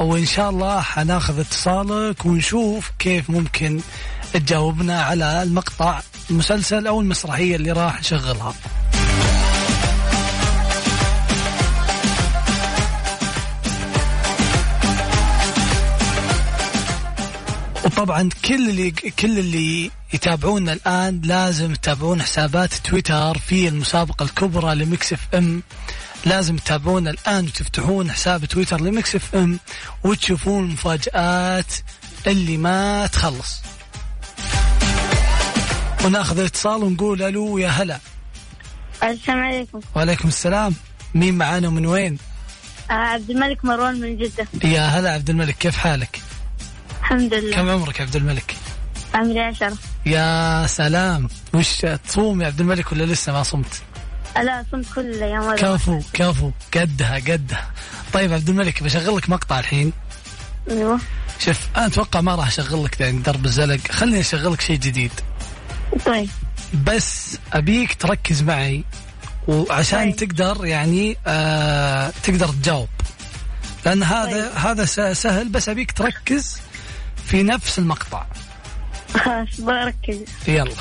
وإن 0.00 0.26
شاء 0.26 0.50
الله 0.50 0.80
حناخذ 0.80 1.40
اتصالك 1.40 2.26
ونشوف 2.26 2.92
كيف 2.98 3.30
ممكن 3.30 3.80
تجاوبنا 4.32 5.02
على 5.02 5.42
المقطع 5.42 6.00
المسلسل 6.30 6.86
أو 6.86 7.00
المسرحية 7.00 7.56
اللي 7.56 7.72
راح 7.72 8.00
نشغلها 8.00 8.54
وطبعا 17.96 18.28
كل 18.44 18.70
اللي 18.70 18.90
كل 18.90 19.38
اللي 19.38 19.90
يتابعونا 20.12 20.72
الآن 20.72 21.20
لازم 21.24 21.74
تتابعون 21.74 22.22
حسابات 22.22 22.74
تويتر 22.74 23.38
في 23.38 23.68
المسابقة 23.68 24.22
الكبرى 24.22 24.74
ل 24.74 25.12
Mix 25.12 25.34
FM. 25.34 25.62
لازم 26.24 26.56
تتابعونا 26.56 27.10
الآن 27.10 27.44
وتفتحون 27.44 28.10
حساب 28.12 28.44
تويتر 28.44 28.80
ل 28.80 29.14
Mix 29.14 29.34
FM 29.34 29.58
وتشوفون 30.04 30.64
المفاجآت 30.64 31.72
اللي 32.26 32.56
ما 32.56 33.06
تخلص. 33.06 33.62
وناخذ 36.04 36.38
الاتصال 36.38 36.82
ونقول 36.84 37.22
ألو 37.22 37.58
يا 37.58 37.68
هلا. 37.68 37.98
السلام 39.02 39.38
عليكم. 39.38 39.80
وعليكم 39.94 40.28
السلام. 40.28 40.74
مين 41.14 41.34
معانا 41.34 41.68
ومن 41.68 41.86
وين؟ 41.86 42.18
آه، 42.90 42.92
عبد 42.92 43.30
الملك 43.30 43.64
مروان 43.64 44.00
من 44.00 44.16
جدة. 44.16 44.46
يا 44.64 44.80
هلا 44.82 45.12
عبد 45.12 45.30
الملك 45.30 45.54
كيف 45.58 45.76
حالك؟ 45.76 46.25
الحمد 47.06 47.34
لله. 47.34 47.56
كم 47.56 47.70
عمرك 47.70 48.00
عبد 48.00 48.16
الملك؟ 48.16 48.56
عمري 49.14 49.40
عشرة 49.40 49.72
يا 50.06 50.66
سلام. 50.66 51.28
وش 51.54 51.86
تصوم 52.08 52.42
يا 52.42 52.46
عبد 52.46 52.60
الملك 52.60 52.92
ولا 52.92 53.04
لسه 53.04 53.32
ما 53.32 53.42
صمت؟ 53.42 53.82
لا 54.36 54.64
صمت 54.72 54.86
كل 54.94 55.22
هذا. 55.22 55.56
كفو 55.56 56.00
كفو. 56.12 56.50
قدها 56.74 57.14
قدها. 57.14 57.70
طيب 58.12 58.32
عبد 58.32 58.48
الملك 58.48 58.82
بشغل 58.82 59.16
لك 59.16 59.30
مقطع 59.30 59.58
الحين. 59.58 59.92
أيوه. 60.70 60.98
شوف 61.38 61.58
أنا 61.76 61.86
أتوقع 61.86 62.20
ما 62.20 62.34
راح 62.34 62.46
أشغل 62.46 62.84
لك 62.84 63.00
يعني 63.00 63.18
درب 63.18 63.44
الزلق 63.44 63.80
خليني 63.90 64.20
أشغل 64.20 64.52
لك 64.52 64.60
شيء 64.60 64.76
جديد. 64.78 65.12
طيب. 66.06 66.28
بس 66.84 67.38
أبيك 67.52 67.94
تركز 67.94 68.42
معي 68.42 68.84
وعشان 69.48 70.12
طيب. 70.12 70.16
تقدر 70.16 70.66
يعني 70.66 71.16
آه 71.26 72.12
تقدر 72.22 72.48
تجاوب. 72.48 72.88
لأن 73.86 74.02
هذا 74.02 74.52
هذا 74.54 74.84
س- 74.84 75.00
سهل 75.22 75.48
بس 75.48 75.68
أبيك 75.68 75.92
تركز 75.92 76.58
في 77.26 77.42
نفس 77.42 77.78
المقطع. 77.78 78.26
خلاص 79.24 79.60
بركز 79.60 80.24
يلا. 80.48 80.74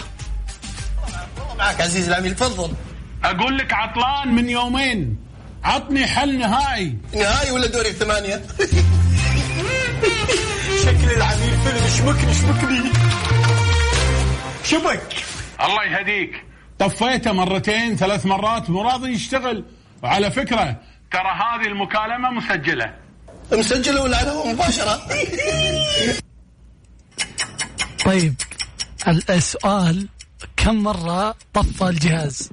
معك 1.57 1.81
عزيز 1.81 2.07
العميل 2.07 2.35
تفضل. 2.35 2.73
أقول 3.23 3.57
لك 3.57 3.73
عطلان 3.73 4.35
من 4.35 4.49
يومين. 4.49 5.17
عطني 5.63 6.07
حل 6.07 6.39
نهائي. 6.39 6.97
نهائي 7.15 7.51
ولا 7.51 7.67
دوري 7.67 7.89
الثمانية؟ 7.89 8.35
شكل 10.85 11.11
العميل 11.17 11.57
فيلم 11.63 11.87
شبكني 11.97 12.33
شبكني 12.33 12.91
شبك. 14.63 15.13
الله 15.61 15.83
يهديك. 15.83 16.43
طفيته 16.79 17.31
مرتين 17.31 17.95
ثلاث 17.95 18.25
مرات 18.25 18.69
مو 18.69 18.81
راضي 18.81 19.11
يشتغل. 19.11 19.65
وعلى 20.03 20.31
فكرة 20.31 20.75
ترى 21.11 21.31
هذه 21.31 21.67
المكالمة 21.67 22.29
مسجلة. 22.31 22.93
مسجل 23.51 23.99
ولا 23.99 24.17
على 24.17 24.29
هو 24.31 24.47
مباشرة؟ 24.47 25.01
طيب 28.05 28.35
ال- 29.07 29.31
السؤال 29.31 30.07
كم 30.57 30.75
مرة 30.83 31.35
طفى 31.53 31.83
الجهاز؟ 31.83 32.49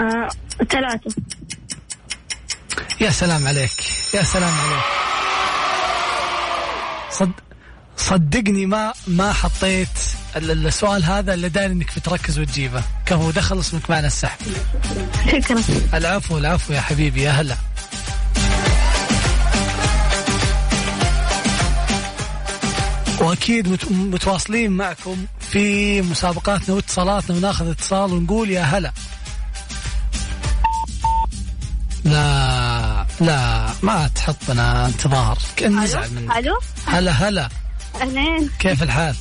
آه 0.00 0.28
ثلاثة. 0.70 1.14
يا 3.00 3.10
سلام 3.10 3.46
عليك 3.46 3.70
يا 4.14 4.22
سلام 4.22 4.52
عليك. 4.54 4.84
صد 7.10 7.30
صدقني 7.96 8.66
ما 8.66 8.92
ما 9.06 9.32
حطيت 9.32 9.88
ال- 10.36 10.50
ال- 10.50 10.66
السؤال 10.66 11.04
هذا 11.04 11.34
إلا 11.34 11.48
داري 11.48 11.72
إنك 11.72 11.96
بتركز 11.98 12.38
وتجيبه. 12.38 12.82
كفو 13.06 13.30
دخل 13.30 13.60
اسمك 13.60 13.90
معنا 13.90 14.06
السحب. 14.06 14.38
شكرا. 15.32 15.62
العفو 15.94 16.38
العفو 16.38 16.72
يا 16.72 16.80
حبيبي 16.80 17.22
يا 17.22 17.30
هلا. 17.30 17.56
وأكيد 23.20 23.68
مت- 23.68 23.92
متواصلين 23.92 24.70
معكم 24.70 25.16
في 25.40 26.02
مسابقاتنا 26.02 26.74
واتصالاتنا 26.74 27.36
وناخذ 27.36 27.70
اتصال 27.70 28.12
ونقول 28.12 28.50
يا 28.50 28.62
هلا 28.62 28.92
لا 32.04 33.06
لا 33.20 33.66
ما 33.82 34.08
تحطنا 34.14 34.86
انتظار 34.86 35.38
كأن 35.56 35.80
نزعل 35.80 36.10
منك 36.14 36.36
ألو 36.36 36.58
هلا 36.86 37.10
هلا 37.12 37.48
أهلين 38.00 38.50
كيف 38.58 38.82
الحال؟ 38.82 39.14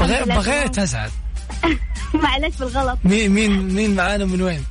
بغي 0.00 0.24
بغيت 0.24 0.74
تمام. 0.74 0.84
أزعل 0.84 1.10
معلش 2.22 2.56
بالغلط 2.56 2.98
مين 3.04 3.30
مين 3.30 3.74
مين 3.74 3.94
معانا 3.96 4.24
من 4.24 4.42
وين؟ 4.42 4.64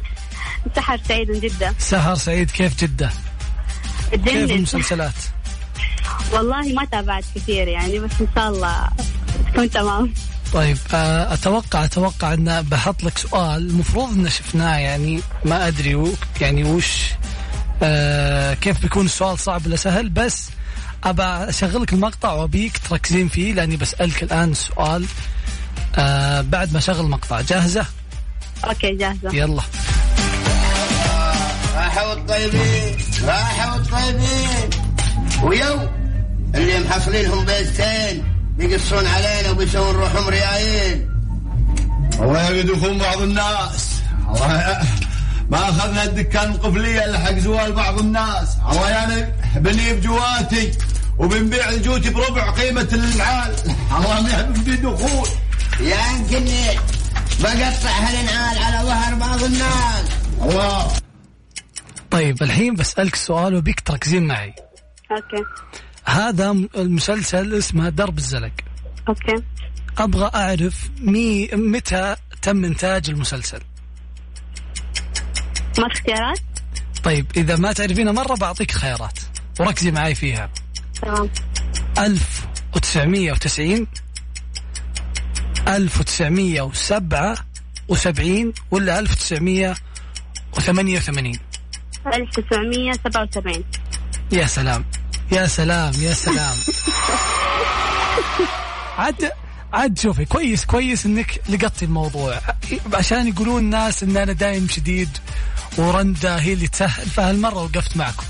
سحر 0.75 0.99
سعيد 1.07 1.31
من 1.31 1.39
جدة 1.39 1.73
سهر 1.79 2.15
سعيد 2.15 2.51
كيف 2.51 2.79
جدة؟ 2.83 3.09
كيف 4.11 4.51
المسلسلات؟ 4.51 5.13
والله 6.33 6.73
ما 6.73 6.85
تابعت 6.85 7.23
كثير 7.35 7.67
يعني 7.67 7.99
بس 7.99 8.11
إن 8.21 8.27
شاء 8.35 8.49
الله 8.49 8.89
تكون 9.53 9.69
تمام. 9.69 10.13
طيب 10.53 10.77
آه، 10.93 11.33
أتوقع 11.33 11.83
أتوقع 11.85 12.33
إن 12.33 12.61
بحط 12.61 13.03
لك 13.03 13.17
سؤال. 13.17 13.69
المفروض 13.69 14.09
إن 14.13 14.29
شفناه 14.29 14.77
يعني 14.77 15.21
ما 15.45 15.67
أدري 15.67 16.11
يعني 16.41 16.63
وش 16.63 17.03
آه 17.83 18.53
كيف 18.53 18.81
بيكون 18.81 19.05
السؤال 19.05 19.39
صعب 19.39 19.65
ولا 19.65 19.75
سهل 19.75 20.09
بس 20.09 20.49
أبى 21.03 21.23
اشغل 21.23 21.81
لك 21.81 21.93
المقطع 21.93 22.31
وأبيك 22.33 22.77
تركزين 22.89 23.27
فيه 23.29 23.53
لأني 23.53 23.77
بسألك 23.77 24.23
الآن 24.23 24.53
سؤال 24.53 25.05
آه 25.95 26.41
بعد 26.41 26.73
ما 26.73 26.77
أشغل 26.79 26.99
المقطع. 26.99 27.41
جاهزة؟ 27.41 27.85
أوكي 28.65 28.95
جاهزة. 28.95 29.29
يلا. 29.35 29.61
راحوا 31.75 32.13
الطيبين 32.13 32.97
راحوا 33.25 33.75
الطيبين 33.75 34.69
ويو. 35.43 35.98
اللي 36.55 36.79
محصلينهم 36.79 37.45
بيتين 37.45 38.23
بيقصون 38.57 39.07
علينا 39.07 39.51
وبيسوون 39.51 39.95
روحهم 39.95 40.27
ريايين. 40.29 41.09
الله 42.19 42.49
يقدكم 42.49 42.97
بعض 42.97 43.21
الناس. 43.21 44.01
الله 44.29 44.81
ما 45.49 45.69
أخذنا 45.69 46.03
الدكان 46.03 46.51
القفلية 46.51 47.05
اللي 47.05 47.19
حق 47.19 47.33
زوال 47.33 47.71
بعض 47.71 47.99
الناس. 47.99 48.57
عويانا 48.61 49.31
بنجيب 49.55 50.01
جواتي 50.01 50.71
وبنبيع 51.17 51.69
الجوتي 51.69 52.09
بربع 52.09 52.51
قيمة 52.51 52.89
العال. 52.93 53.55
الله 53.97 54.21
ما 54.21 54.53
يبي 54.57 54.75
دخول 54.75 55.27
يا 55.79 56.11
أنكني 56.11 56.65
بقطع 57.39 57.89
هالنعال 57.89 58.57
على 58.57 58.87
ظهر 58.87 59.15
بعض 59.15 59.43
الناس. 59.43 60.05
الله 60.41 60.87
طيب 62.11 62.43
الحين 62.43 62.75
بسألك 62.75 63.15
سؤال 63.15 63.55
وبيك 63.55 63.79
تركزين 63.79 64.27
معي. 64.27 64.53
أوكي. 65.11 65.43
هذا 66.09 66.51
المسلسل 66.77 67.53
اسمه 67.53 67.89
درب 67.89 68.17
الزلق. 68.17 68.51
أوكي. 69.07 69.43
أبغى 69.97 70.31
أعرف 70.35 70.89
مي 71.01 71.49
متى 71.53 72.15
تم 72.41 72.65
إنتاج 72.65 73.09
المسلسل. 73.09 73.59
ما 75.79 75.89
في 75.89 75.93
اختيارات؟ 75.93 76.39
طيب 77.03 77.25
إذا 77.37 77.55
ما 77.55 77.73
تعرفينها 77.73 78.11
مرة 78.11 78.35
بعطيك 78.35 78.71
خيارات. 78.71 79.19
وركزي 79.59 79.91
معي 79.91 80.15
فيها. 80.15 80.49
تمام. 81.01 81.29
1990 81.97 83.87
1977 85.67 88.53
ولا 88.71 88.99
1988 88.99 91.39
1977 92.07 93.63
يا 94.31 94.45
سلام. 94.45 94.85
يا 95.31 95.47
سلام 95.47 95.93
يا 96.01 96.13
سلام. 96.13 96.55
عاد 98.97 99.31
عاد 99.73 99.99
شوفي 99.99 100.25
كويس 100.25 100.65
كويس 100.65 101.05
إنك 101.05 101.41
لقطتي 101.49 101.85
الموضوع. 101.85 102.39
عشان 102.93 103.27
يقولون 103.27 103.63
الناس 103.63 104.03
إن 104.03 104.17
أنا 104.17 104.33
دايم 104.33 104.67
شديد 104.67 105.09
ورندا 105.77 106.41
هي 106.41 106.53
اللي 106.53 106.67
تسهل 106.67 107.05
فهالمرة 107.05 107.63
وقفت 107.63 107.97
معكم. 107.97 108.23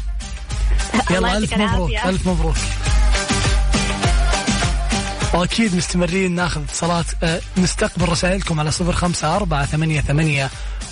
يلا 1.11 1.37
ألف 1.37 1.53
مبروك. 1.53 1.91
ألف 2.05 2.27
مبروك. 2.27 2.55
وأكيد 5.33 5.75
مستمرين 5.75 6.35
ناخذ 6.35 6.61
اتصالات. 6.63 7.05
آه، 7.23 7.41
نستقبل 7.57 8.09
رسائلكم 8.09 8.59
على 8.59 8.71
صفر 8.71 8.93
خمسة 8.93 9.35
أربعة 9.35 9.65
ثمانية 9.65 10.01
ثمانية 10.01 10.49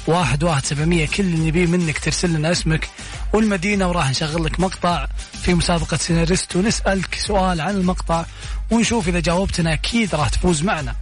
واحد 0.08 0.44
واحد 0.44 0.66
سبعمية. 0.66 1.08
كل 1.08 1.24
اللي 1.24 1.48
نبيه 1.48 1.66
منك 1.66 2.00
ترسل 2.00 2.30
لنا 2.34 2.52
اسمك. 2.52 2.90
والمدينة 3.34 3.90
وراح 3.90 4.10
نشغل 4.10 4.44
لك 4.44 4.60
مقطع 4.60 5.08
في 5.42 5.54
مسابقة 5.54 5.98
سيناريست 5.98 6.56
ونسألك 6.56 7.16
سؤال 7.16 7.62
عن 7.62 7.76
المقطع 7.76 8.26
ونشوف 8.72 9.08
إذا 9.08 9.20
جاوبتنا 9.20 9.74
أكيد 9.74 10.16
راح 10.16 10.30
تفوز 10.30 10.64
معنا. 10.64 10.96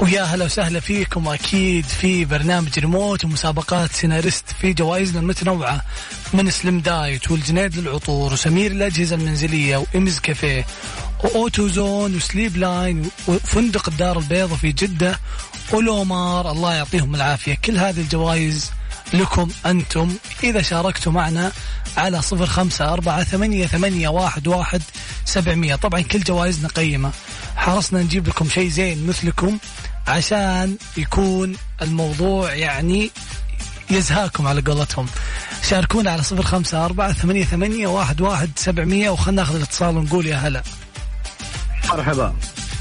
ويا 0.00 0.22
هلا 0.22 0.44
وسهلا 0.44 0.80
فيكم 0.80 1.28
أكيد 1.28 1.84
في 1.84 2.24
برنامج 2.24 2.78
ريموت 2.78 3.24
ومسابقات 3.24 3.92
سيناريست 3.92 4.44
في 4.60 4.72
جوائزنا 4.72 5.20
المتنوعة 5.20 5.82
من 6.32 6.50
Slim 6.50 6.80
Diet 6.80 7.30
والجنيد 7.30 7.76
للعطور 7.76 8.32
وسمير 8.32 8.70
الأجهزة 8.70 9.16
المنزلية 9.16 9.76
وإمز 9.76 10.18
كافيه 10.18 10.66
و 11.24 11.33
Auto 11.33 11.68
Zone 11.68 12.16
و 12.16 12.23
Sleep 12.23 12.56
Line 12.56 13.10
وفندق 13.28 13.88
الدار 13.88 14.18
البيضاء 14.18 14.56
في 14.56 14.72
جدة 14.72 15.18
ولومار 15.72 16.50
الله 16.50 16.74
يعطيهم 16.74 17.14
العافية. 17.14 17.54
كل 17.54 17.78
هذه 17.78 18.00
الجوائز 18.00 18.70
لكم 19.14 19.48
أنتم. 19.66 20.14
إذا 20.42 20.62
شاركتوا 20.62 21.12
معنا 21.12 21.52
على 21.96 22.22
صفر 22.22 22.46
خمسة 22.46 22.92
أربعة 22.92 23.24
ثمانية, 23.24 23.66
ثمانية 23.66 24.08
واحد, 24.08 24.48
واحد 24.48 24.82
سبعمية. 25.24 25.74
طبعا 25.74 26.00
كل 26.00 26.20
جوائزنا 26.20 26.68
قيمة. 26.68 27.10
حرصنا 27.56 28.02
نجيب 28.02 28.28
لكم 28.28 28.48
شيء 28.48 28.68
زين 28.68 29.06
مثلكم 29.06 29.58
عشان 30.08 30.76
يكون 30.96 31.56
الموضوع 31.82 32.54
يعني 32.54 33.10
يزهاكم 33.90 34.46
على 34.46 34.60
قولتهم. 34.60 35.06
شاركونا 35.68 36.10
على 36.10 36.22
صفر 36.22 36.42
خمسة 36.42 36.84
أربعة 36.84 37.12
ثمانية, 37.12 37.44
ثمانية 37.44 37.86
واحد, 37.86 38.20
واحد 38.20 38.50
سبعمية 38.56 39.10
وخلنا 39.10 39.42
ناخذ 39.42 39.56
الاتصال 39.56 39.96
ونقول 39.96 40.26
يا 40.26 40.36
هلا. 40.36 40.62
مرحبا. 41.88 42.34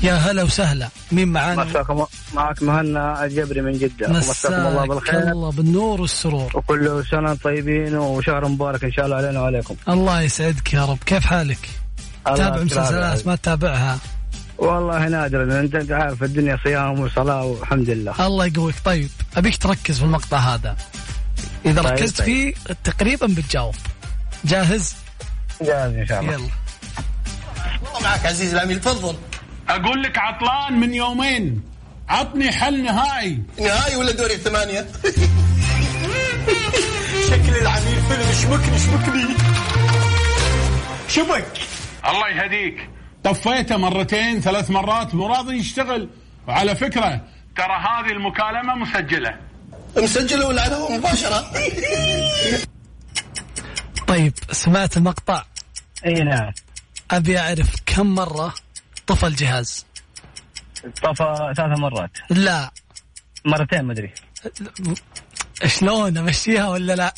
يا 0.04 0.14
هلا 0.14 0.44
وسهلا. 0.44 0.90
مين 1.12 1.28
معانا؟ 1.28 1.64
مساكم 1.64 2.06
معك 2.34 2.64
مهنا 2.64 3.26
الجبري 3.26 3.62
من 3.62 3.72
جدة. 3.72 4.10
مساكم 4.10 4.54
الله 4.54 4.88
بالخير. 4.88 5.32
الله 5.32 5.52
بالنور 5.52 6.02
والسرور. 6.02 6.52
وكل 6.56 7.04
سنة 7.12 7.34
طيبين 7.34 7.96
وشهر 7.96 8.48
مبارك 8.48 8.84
إن 8.84 8.92
شاء 8.92 9.06
الله 9.06 9.16
علينا 9.16 9.42
وعليكم. 9.42 9.76
الله 9.90 10.22
يسعدك 10.22 10.74
يا 10.74 10.86
رب. 10.86 10.98
كيف 11.06 11.26
حالك؟ 11.26 11.70
تتابع 12.26 12.64
مسلسلات 12.64 13.28
ما 13.28 13.36
تتابعها؟ 13.36 14.00
والله 14.58 15.08
نادرا 15.08 15.60
أنت 15.60 15.76
أنت 15.76 15.92
عارف 15.92 16.24
الدنيا 16.24 16.58
صيام 16.64 17.00
وصلاة 17.00 17.44
والحمد 17.44 17.90
لله. 17.90 18.28
الله 18.28 18.46
يقويك. 18.46 18.76
طيب 18.86 19.10
أبيك 19.38 19.58
تركز 19.58 19.98
في 19.98 20.04
المقطع 20.04 20.38
هذا. 20.38 20.76
إذا 21.66 21.82
طيب، 21.82 21.92
ركزت 21.92 22.18
طيب. 22.18 22.26
فيه 22.26 22.54
تقريبا 22.84 23.28
بتجاوب. 23.28 23.76
جاهز؟ 24.46 24.96
جاهز 25.62 25.94
إن 25.94 26.08
شاء 26.08 26.20
الله. 26.20 26.34
يلا. 26.34 26.50
معك 28.04 28.26
عزيز 28.26 28.54
العميل 28.54 28.80
تفضل. 28.80 29.16
أقول 29.70 30.04
لك 30.04 30.18
عطلان 30.18 30.80
من 30.80 30.94
يومين. 30.94 31.62
عطني 32.10 32.52
حل 32.52 32.84
نهائي. 32.84 33.44
نهائي 33.60 33.96
ولا 33.96 34.12
دوري 34.12 34.34
الثمانية؟ 34.34 34.88
شكل 37.30 37.58
العميل 37.62 38.02
فيلم 38.10 38.32
شبكني 38.42 38.80
شبكني 38.80 39.36
شبك. 41.08 41.48
الله 42.10 42.30
يهديك. 42.30 42.90
طفيته 43.24 43.78
مرتين 43.78 44.42
ثلاث 44.42 44.72
مرات 44.72 45.16
مو 45.16 45.28
راضي 45.28 45.56
يشتغل. 45.56 46.10
وعلى 46.48 46.76
فكرة 46.76 47.22
ترى 47.58 47.78
هذه 47.78 48.12
المكالمة 48.12 48.76
مسجلة. 48.76 49.38
مسجلة 49.98 50.48
ولا 50.48 50.62
على 50.62 50.76
هو 50.76 50.90
مباشرة؟ 50.92 51.52
طيب 54.08 54.34
سمعت 54.52 54.98
المقطع؟ 54.98 55.44
اي 56.06 56.14
نعم. 56.14 56.52
أبي 57.12 57.40
أعرف 57.40 57.76
كم 57.86 58.16
مرة 58.16 58.54
طفى 59.08 59.28
الجهاز؟ 59.28 59.86
طفى 61.04 61.54
ثلاث 61.58 61.80
مرات. 61.80 62.12
لا. 62.30 62.72
مرتين 63.46 63.82
ما 63.82 63.94
أدري. 63.94 64.14
شلون 65.66 66.18
أمشيها 66.18 66.70
ولا 66.70 66.96
لا؟ 66.96 67.14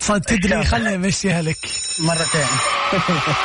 صد 0.00 0.20
تدري 0.20 0.64
خليني 0.64 0.94
أمشيها 0.94 1.42
لك. 1.42 1.56
مرتين. 2.00 2.46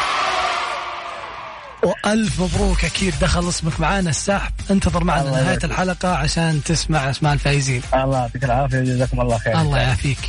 وألف 1.84 2.42
مبروك 2.42 2.86
أكيد 2.86 3.14
دخل 3.22 3.50
اسمك 3.50 3.80
معانا 3.80 4.10
السحب. 4.10 4.52
انتظر 4.72 5.04
معنا 5.04 5.32
نهاية. 5.32 5.60
الحلقة 5.64 6.16
عشان 6.16 6.64
تسمع 6.64 7.10
أسماء 7.10 7.34
الفايزين 7.34 7.82
الله 7.94 8.18
يعطيك 8.18 8.44
العافية 8.44 8.78
وجزاكم 8.80 9.22
الله 9.22 9.38
خير. 9.38 9.62
الله 9.62 9.80
يعافيك. 9.80 10.20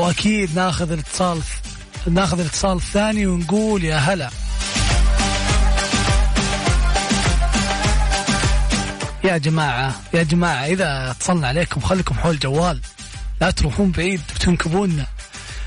وأكيد 0.00 0.54
ناخذ 0.54 0.92
الاتصال 0.92 1.40
ناخذ 2.06 2.40
الاتصال 2.40 2.76
الثاني 2.76 3.26
ونقول 3.26 3.84
يا 3.84 3.96
هلا. 3.96 4.30
يا 9.24 9.38
جماعة 9.38 9.94
يا 10.14 10.22
جماعة 10.22 10.66
إذا 10.66 11.10
اتصلنا 11.10 11.48
عليكم 11.48 11.80
خليكم 11.80 12.14
حول 12.14 12.38
جوال. 12.38 12.80
لا 13.40 13.50
تروحون 13.50 13.90
بعيد 13.90 14.20
بتنكبونا. 14.34 15.06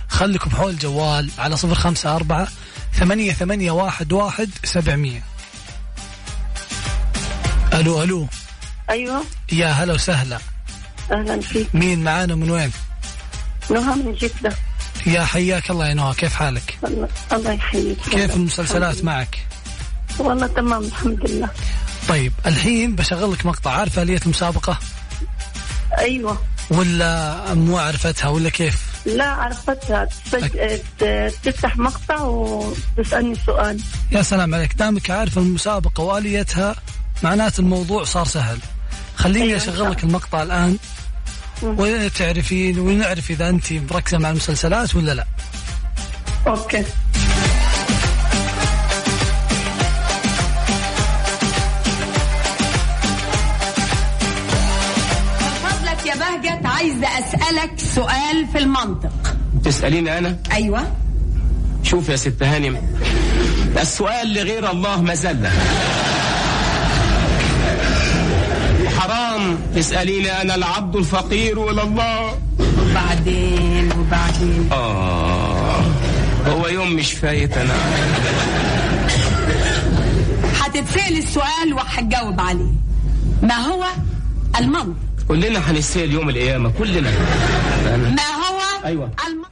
خليكم 0.07 0.49
حول 0.49 0.69
الجوال 0.69 1.29
على 1.39 1.57
صفر 1.57 1.75
خمسة 1.75 2.15
أربعة 2.15 2.47
ثمانية 2.93 3.33
ثمانية 3.33 3.71
واحد 3.71 4.13
واحد 4.13 4.49
سبعمية. 4.63 5.23
ألو 7.73 8.03
ألو. 8.03 8.27
أيوه. 8.89 9.23
يا 9.51 9.67
هلا 9.67 9.93
وسهلا. 9.93 10.39
أهلا 11.11 11.41
فيك. 11.41 11.75
مين 11.75 12.03
معانا 12.03 12.35
من 12.35 12.51
وين؟ 12.51 12.71
نهى 13.69 13.95
من 13.95 14.13
جدة. 14.15 14.54
يا 15.06 15.21
حياك 15.23 15.71
الله 15.71 15.88
يا 15.89 15.93
نهى 15.93 16.13
كيف 16.13 16.34
حالك؟ 16.34 16.78
الله- 16.84 17.08
الله 17.34 17.52
يحييك 17.52 17.97
كيف 18.12 18.36
المسلسلات 18.36 19.04
معك؟ 19.04 19.47
والله 20.19 20.47
تمام 20.47 20.84
الحمد 20.84 21.30
لله. 21.30 21.49
طيب 22.10 22.34
الحين 22.45 22.95
بشغل 22.95 23.32
لك 23.32 23.45
مقطع 23.45 23.71
عارفة 23.71 24.02
آلية 24.02 24.19
المسابقة؟ 24.26 24.80
أيوه. 25.97 26.38
ولا 26.69 27.54
مو 27.54 27.78
عرفتها 27.78 28.28
ولا 28.30 28.49
كيف؟ 28.49 28.84
لا 29.06 29.26
عرفتها. 29.30 30.08
تسج- 30.32 31.32
تفتح 31.43 31.78
مقطع 31.78 32.21
وتسألني 32.21 33.36
سؤال. 33.45 33.80
يا 34.12 34.21
سلام 34.21 34.56
عليك 34.56 34.73
دامك 34.73 35.10
عارف 35.12 35.38
المسابقة 35.38 36.04
وآليتها 36.04 36.76
معناته 37.23 37.62
الموضوع 37.62 38.04
صار 38.04 38.26
سهل. 38.28 38.58
خليني 39.15 39.45
أيوة، 39.45 39.58
أشغل 39.58 39.91
لك 39.91 40.04
المقطع 40.04 40.43
الآن. 40.43 40.78
وتعرفين 41.63 42.80
ونعرف 42.80 43.32
إذا 43.32 43.49
أنت 43.49 43.73
مركزة 43.91 44.17
مع 44.17 44.30
المسلسلات 44.30 44.95
ولا 44.95 45.13
لا؟ 45.13 45.26
أوكي. 46.47 46.78
من 55.41 55.54
فضلك 55.63 56.06
يا 56.06 56.15
بهجت 56.15 56.65
عايزة 56.65 57.08
أسألك 57.08 57.80
سؤال 57.80 58.47
في 58.52 58.58
المنطق. 58.58 59.36
تسأليني 59.63 60.17
أنا؟ 60.17 60.38
أيوة. 60.52 60.93
شوف 61.84 62.10
يا 62.10 62.15
ست 62.15 62.43
هانم 62.43 62.78
السؤال 63.82 64.34
لغير 64.34 64.71
الله 64.71 65.02
مزلة 65.02 65.52
حرام 69.13 69.58
تسأليني 69.76 70.41
أنا 70.41 70.56
العبد 70.56 70.95
الفقير 70.95 71.69
إلى 71.71 71.82
الله؟ 71.84 72.39
وبعدين 72.82 73.91
وبعدين. 73.99 74.69
آه. 74.71 75.82
هو 76.47 76.67
يوم 76.67 76.93
مش 76.95 77.13
فايت 77.13 77.58
أنا. 77.58 77.73
هتتسأل 80.62 81.17
السؤال 81.17 81.73
وهتجاوب 81.73 82.39
عليه. 82.41 82.71
ما 83.43 83.56
هو 83.58 83.86
المنطق 84.60 84.95
كلنا 85.28 85.71
هنسأل 85.71 86.12
يوم 86.12 86.30
القيامة 86.30 86.69
كلنا. 86.69 87.12
ما 87.97 88.21
هو 88.21 88.86
أيوة. 88.86 89.12
المنطق 89.28 89.49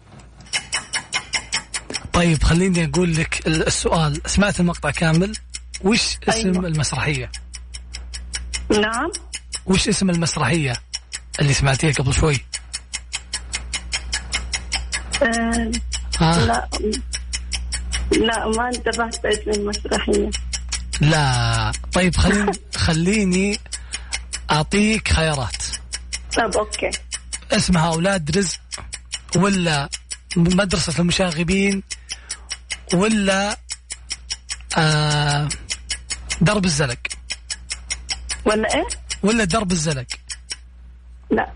طيب 2.13 2.43
خليني 2.43 2.86
أقول 2.86 3.15
لك 3.15 3.47
السؤال. 3.47 4.21
سمعت 4.26 4.60
المقطع 4.60 4.91
كامل؟ 4.91 5.34
وش 5.84 6.17
اسم 6.30 6.52
أيوة. 6.52 6.67
المسرحية؟ 6.67 7.32
نعم. 8.71 9.12
وش 9.65 9.88
اسم 9.88 10.10
المسرحية 10.10 10.74
اللي 11.39 11.54
سمعتيها 11.54 11.93
قبل 11.93 12.13
شوي؟ 12.13 12.39
آه 15.24 15.71
ها؟ 16.19 16.45
لا. 16.45 16.69
لا 18.12 18.47
ما 18.47 18.67
انتبهت 18.67 19.26
اسم 19.26 19.52
المسرحية. 19.52 20.30
لا. 21.02 21.71
طيب 21.93 22.15
خليني 22.15 22.52
خليني 22.86 23.60
أعطيك 24.52 25.08
خيارات. 25.08 25.63
طب 26.38 26.58
أوكي. 26.58 26.89
اسمها 27.52 27.88
أولاد 27.93 28.38
رزق 28.38 28.60
ولا 29.36 29.89
مدرسة 30.36 31.02
المشاغبين 31.02 31.84
ولا 32.93 33.58
آه 34.78 35.50
درب 36.41 36.65
الزلق. 36.65 37.00
ولا 38.45 38.76
إيه؟ 38.76 38.88
ولا 39.23 39.43
درب 39.43 39.71
الزلق؟ 39.71 40.07
لا. 41.31 41.51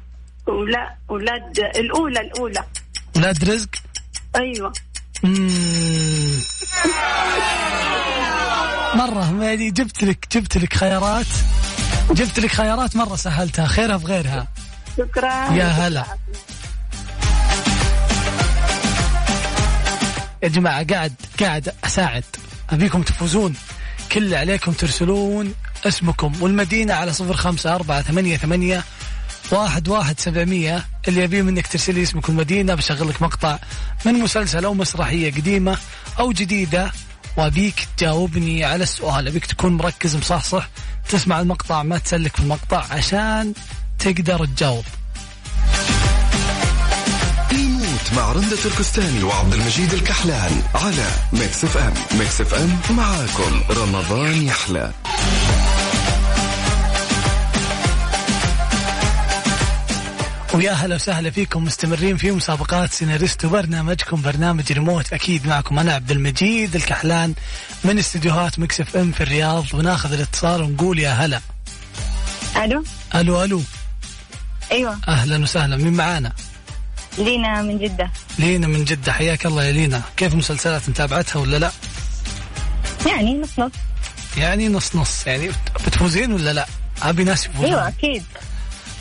ولا 0.47 0.95
أولاد 1.10 1.60
الأولى 1.60 2.19
الأولى. 2.19 2.63
ولاد 3.15 3.49
رزق 3.49 3.69
أيوه. 4.36 4.73
مم. 5.23 6.41
مرة 8.95 9.43
يعني 9.43 9.71
جبت 9.71 10.04
لك 10.04 10.28
جبت 10.32 10.58
لك 10.58 10.73
خيارات. 10.73 11.25
جبت 12.12 12.39
لك 12.39 12.51
خيارات 12.51 12.95
مرة 12.95 13.15
سهلتها 13.15 13.67
خيرها 13.67 13.97
في 13.97 14.06
غيرها. 14.06 14.47
شكرا. 14.97 15.54
يا 15.54 15.65
هلا. 15.65 16.06
يا 20.43 20.47
جماعة 20.47 20.86
قاعد 20.93 21.13
قاعد 21.39 21.73
أساعد. 21.84 22.23
أبيكم 22.69 23.01
تفوزون. 23.01 23.54
كل 24.12 24.34
عليكم 24.36 24.71
ترسلون. 24.71 25.54
اسمكم 25.88 26.34
والمدينة 26.41 26.93
على 26.93 27.13
صفر 27.13 27.34
خمسة 27.34 27.76
أربعة 27.76 28.02
ثمانية 28.02 28.38
ثمانية 28.38 28.84
واحد 29.52 29.88
واحد 29.88 30.19
سبعمية. 30.19 30.86
اللي 31.08 31.24
يبيه 31.24 31.41
منك 31.41 31.67
ترسلي 31.67 32.04
اسمك 32.04 32.30
والمدينة 32.30 32.76
بشغل 32.76 33.10
لك 33.10 33.21
مقطع 33.21 33.60
من 34.06 34.13
مسلسل 34.13 34.65
أو 34.65 34.74
مسرحية 34.74 35.32
قديمة 35.32 35.78
أو 36.19 36.32
جديدة 36.32 36.91
وأبيك 37.38 37.88
تجاوبني 37.98 38.63
على 38.63 38.84
السؤال. 38.84 39.28
أبيك 39.28 39.45
تكون 39.45 39.78
مركز 39.78 40.15
مصحصح 40.15 40.69
تسمع 41.10 41.39
المقطع 41.39 41.84
ما 41.84 41.98
تسلك 41.98 42.36
في 42.36 42.41
المقطع 42.41 42.86
عشان 42.91 43.54
تقدر 44.00 44.45
تجاوب. 44.45 44.86
يموت 47.52 48.13
مع 48.15 48.32
رندة 48.32 48.56
تركستاني 48.63 49.24
وعبد 49.24 49.54
المجيد 49.54 49.93
الكحلان 49.93 50.62
على 50.76 51.08
Mix 51.34 51.63
FM. 51.63 51.93
Mix 52.19 52.41
FM 52.41 52.95
معاكم. 52.98 53.62
رمضان 53.69 54.41
يحلى. 54.48 54.91
ويا 60.56 60.72
هلا 60.72 60.96
وسهلا 60.96 61.32
فيكم 61.32 61.63
مستمرين 61.63 62.18
في 62.18 62.32
مسابقات 62.32 62.91
سيناريستو 62.91 63.50
برنامجكم 63.50 64.22
برنامج 64.22 64.72
ريموت 64.72 65.13
أكيد 65.13 65.48
معكم 65.48 65.80
أنا 65.80 65.94
عبد 65.94 66.12
المجيد 66.12 66.76
الكحلان 66.76 67.34
من 67.84 68.00
استديوهات 68.00 68.60
Mix 68.60 68.82
FM 68.82 69.12
في 69.12 69.22
الرياض 69.22 69.74
وناخذ 69.74 70.13
الاتصال 70.13 70.62
ونقول 70.62 71.00
يا 71.00 71.10
هلا. 71.12 71.41
ألو؟ 72.63 72.84
ألو 73.15 73.44
ألو. 73.44 73.62
أيوه. 74.72 74.98
أهلا 75.08 75.44
وسهلا. 75.44 75.78
مين 75.78 75.94
معانا؟ 75.94 76.34
لينا 77.18 77.62
من 77.62 77.80
جدة. 77.80 78.12
لينا 78.39 78.68
من 78.68 78.86
جدة. 78.86 79.12
حياك 79.12 79.46
الله 79.46 79.63
يا 79.63 79.72
لينا. 79.72 80.02
كيف 80.18 80.36
مسلسلات 80.36 80.89
متابعتها 80.89 81.39
ولا 81.39 81.58
لا؟ 81.58 81.72
يعني 83.06 83.38
نص 83.38 83.60
نص. 83.60 83.72
يعني 84.38 84.70
نص 84.70 84.96
نص. 84.96 85.28
يعني 85.28 85.52
بتفوزين 85.88 86.34
ولا 86.34 86.54
لا؟ 86.54 86.65
أبي 87.02 87.24
ناس 87.24 87.46
يفوزون. 87.46 87.65
أيوه 87.65 87.88
أكيد. 87.88 88.24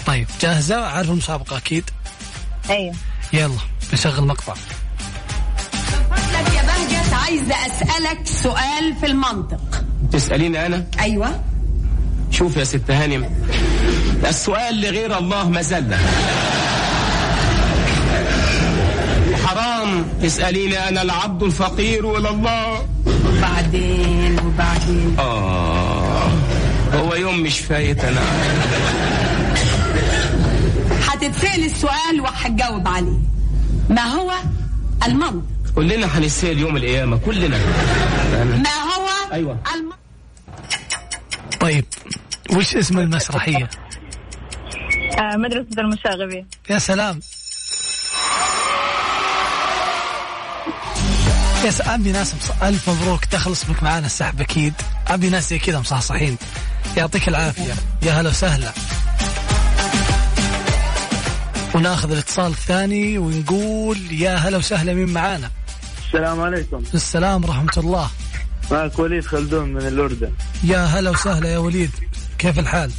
طيب 0.07 0.27
جاهزة؟ 0.41 0.77
عارف 0.87 1.11
المسابقة 1.11 1.57
أكيد. 1.57 1.85
أيوه. 2.71 2.95
يلا 3.33 3.55
نشغل 3.93 4.27
مقطع. 4.27 4.55
لك 6.33 6.55
يا 6.55 6.63
بهجت 6.63 7.13
عايزة 7.13 7.55
أسألك 7.67 8.27
سؤال 8.27 8.95
في 9.01 9.07
المنطق 9.07 9.85
تسأليني 10.13 10.67
أنا؟ 10.67 10.87
أيوة. 11.01 11.41
شوف 12.31 12.57
يا 12.57 12.65
ست 12.65 12.91
هانم 12.91 13.31
السؤال 14.29 14.81
لغير 14.81 15.19
الله 15.19 15.49
مزلة 15.49 15.99
حرام 19.47 20.05
تسأليني 20.23 20.89
أنا 20.89 21.03
العبد 21.03 21.43
الفقير 21.43 22.19
إلى 22.19 22.29
الله؟ 22.31 22.87
وبعدين 23.07 24.39
وبعدين. 24.47 25.17
آه 25.19 26.29
هو 26.95 27.15
يوم 27.15 27.41
مش 27.41 27.59
فايت 27.61 28.05
أنا. 28.05 28.21
هتتسأل 31.27 31.65
السؤال 31.65 32.21
وهتجاوب 32.21 32.89
عليه. 32.89 33.19
ما 33.91 34.03
هو 34.03 34.33
المنطق 35.07 35.45
كلنا 35.75 36.19
هنسأل 36.19 36.59
يوم 36.59 36.77
القيامة 36.77 37.17
كلنا. 37.17 37.59
ما 38.57 38.71
هو 38.71 39.33
أيوة. 39.33 39.59
المنطق 39.75 39.99
طيب 41.61 41.85
وش 42.53 42.77
اسم 42.77 42.99
المسرحية؟ 42.99 43.71
آه 45.19 45.37
مدرسة 45.37 45.69
المشاغبين. 45.79 46.47
يا 46.71 46.79
سلام. 46.79 47.21
يا. 51.65 51.95
أبي 51.95 52.13
ناس 52.13 52.35
مص... 52.35 52.51
ألف 52.63 52.91
مبروك 52.91 53.25
دخل 53.33 53.53
اسمك 53.53 53.83
معانا 53.83 54.07
السحب 54.07 54.41
أكيد. 54.41 54.75
أبي 55.09 55.31
ناس 55.31 55.51
زي 55.51 55.59
كذا 55.59 55.81
مصحصحين. 55.81 56.37
يعطيك 56.97 57.29
العافية. 57.29 57.75
يا 58.03 58.13
هلا 58.13 58.29
وسهلا. 58.29 58.73
وناخذ 61.75 62.13
الاتصال 62.13 62.53
الثاني 62.53 63.19
ونقول 63.19 64.13
يا 64.13 64.37
هلا 64.37 64.57
وسهلا 64.57 64.95
مين 64.95 65.09
معانا؟ 65.09 65.51
السلام 66.07 66.41
عليكم. 66.41 66.83
السلام 66.95 67.45
ورحمة 67.45 67.73
الله. 67.77 68.11
معك 68.71 68.99
وليد 68.99 69.27
خلدون 69.27 69.73
من 69.73 69.87
الأردن. 69.87 70.33
يا 70.65 70.85
هلا 70.85 71.11
وسهلا 71.11 71.49
يا 71.49 71.59
وليد. 71.59 71.91
كيف 72.39 72.59
الحال؟ 72.59 72.91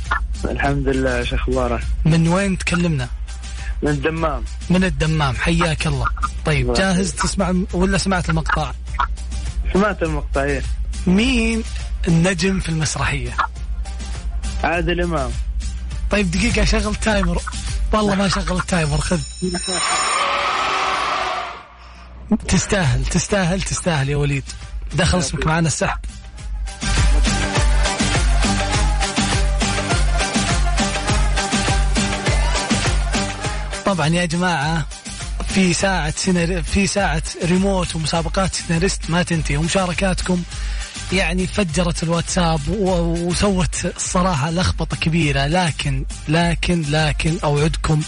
الحمد 0.45 0.87
لله 0.87 1.17
إيش 1.17 1.33
أخبارك 1.33 1.83
من 2.05 2.27
وين 2.27 2.57
تكلمنا؟ 2.57 3.09
من 3.83 3.89
الدمام. 3.89 4.43
من 4.69 4.83
الدمام 4.83 5.35
حياك 5.35 5.87
الله. 5.87 6.07
طيب 6.45 6.73
جاهز 6.73 7.13
تسمع 7.13 7.53
ولا 7.73 7.97
سمعت 7.97 8.29
المقطع؟ 8.29 8.71
سمعت 9.73 10.03
المقطعين 10.03 10.61
مين 11.07 11.63
النجم 12.07 12.59
في 12.59 12.69
المسرحية؟ 12.69 13.37
عادل 14.63 15.01
إمام. 15.01 15.31
طيب 16.11 16.31
دقيقة 16.31 16.65
شغل 16.65 16.95
timer. 16.95 17.41
والله 17.93 18.15
ما 18.15 18.27
شغل 18.27 18.57
ال 18.57 18.64
timer 18.64 18.97
خذ. 18.97 19.21
تستاهل 22.47 23.05
تستاهل 23.05 23.61
تستاهل 23.61 24.09
يا 24.09 24.17
وليد. 24.17 24.43
دخل 24.93 25.19
اسمك 25.19 25.47
معنا 25.47 25.67
السحب. 25.67 25.99
طبعا 33.85 34.07
يا 34.07 34.25
جماعة 34.25 34.85
في 35.47 35.73
ساعة 35.73 36.13
سيناري 36.17 36.63
في 36.63 36.87
ساعة 36.87 37.23
ريموت 37.43 37.95
ومسابقات 37.95 38.55
سيناريست 38.55 39.09
ما 39.09 39.23
تنتهي 39.23 39.57
ومشاركاتكم 39.57 40.43
يعني 41.13 41.47
فجرت 41.47 42.03
الواتساب 42.03 42.59
وسوت 42.69 43.85
الصراحة 43.97 44.51
لخبطة 44.51 44.97
كبيرة. 44.97 45.47
لكن 45.47 46.05
لكن 46.27 46.85
لكن 46.89 47.37
أوعدكم 47.43 48.01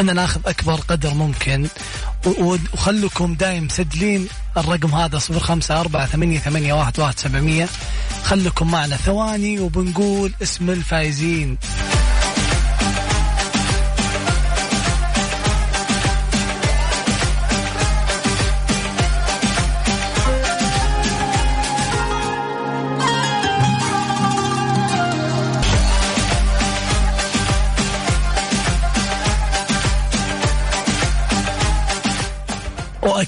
أن 0.00 0.14
ناخذ 0.14 0.40
أكبر 0.46 0.74
قدر 0.74 1.14
ممكن. 1.14 1.66
وخلكم 2.26 3.34
دايم 3.34 3.64
مسجلين 3.64 4.28
الرقم 4.56 4.94
هذا 4.94 5.18
صفر 5.18 5.40
خمسة 5.40 5.80
أربعة 5.80 6.06
ثمانية, 6.06 6.38
ثمانية 6.38 6.72
واحد, 6.72 7.00
واحد 7.00 7.18
سبعمية. 7.18 7.68
خلكم 8.24 8.70
معنا. 8.70 8.96
ثواني 8.96 9.60
وبنقول 9.60 10.32
اسم 10.42 10.70
الفايزين 10.70 11.58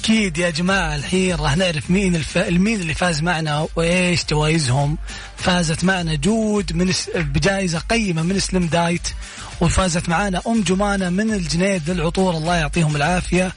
واكيد 0.00 0.38
يا 0.38 0.50
جماعة 0.50 0.96
الحين 0.96 1.34
راح 1.34 1.56
نعرف 1.56 1.90
مين 1.90 2.16
الف... 2.16 2.38
مين 2.38 2.80
اللي 2.80 2.94
فاز 2.94 3.22
معنا 3.22 3.68
وإيش 3.76 4.24
جوائزهم. 4.30 4.98
فازت 5.36 5.84
معنا 5.84 6.14
جود 6.14 6.72
من. 6.72 6.92
بجائزة 7.14 7.78
قيمة 7.78 8.22
من 8.22 8.38
سلم 8.38 8.66
دايت 8.66 9.08
وفازت 9.60 10.08
معنا 10.08 10.42
أم 10.46 10.62
جمانة 10.62 11.10
من 11.10 11.34
الجنيد 11.34 11.90
للعطور. 11.90 12.36
الله 12.36 12.56
يعطيهم 12.56 12.96
العافية. 12.96 13.52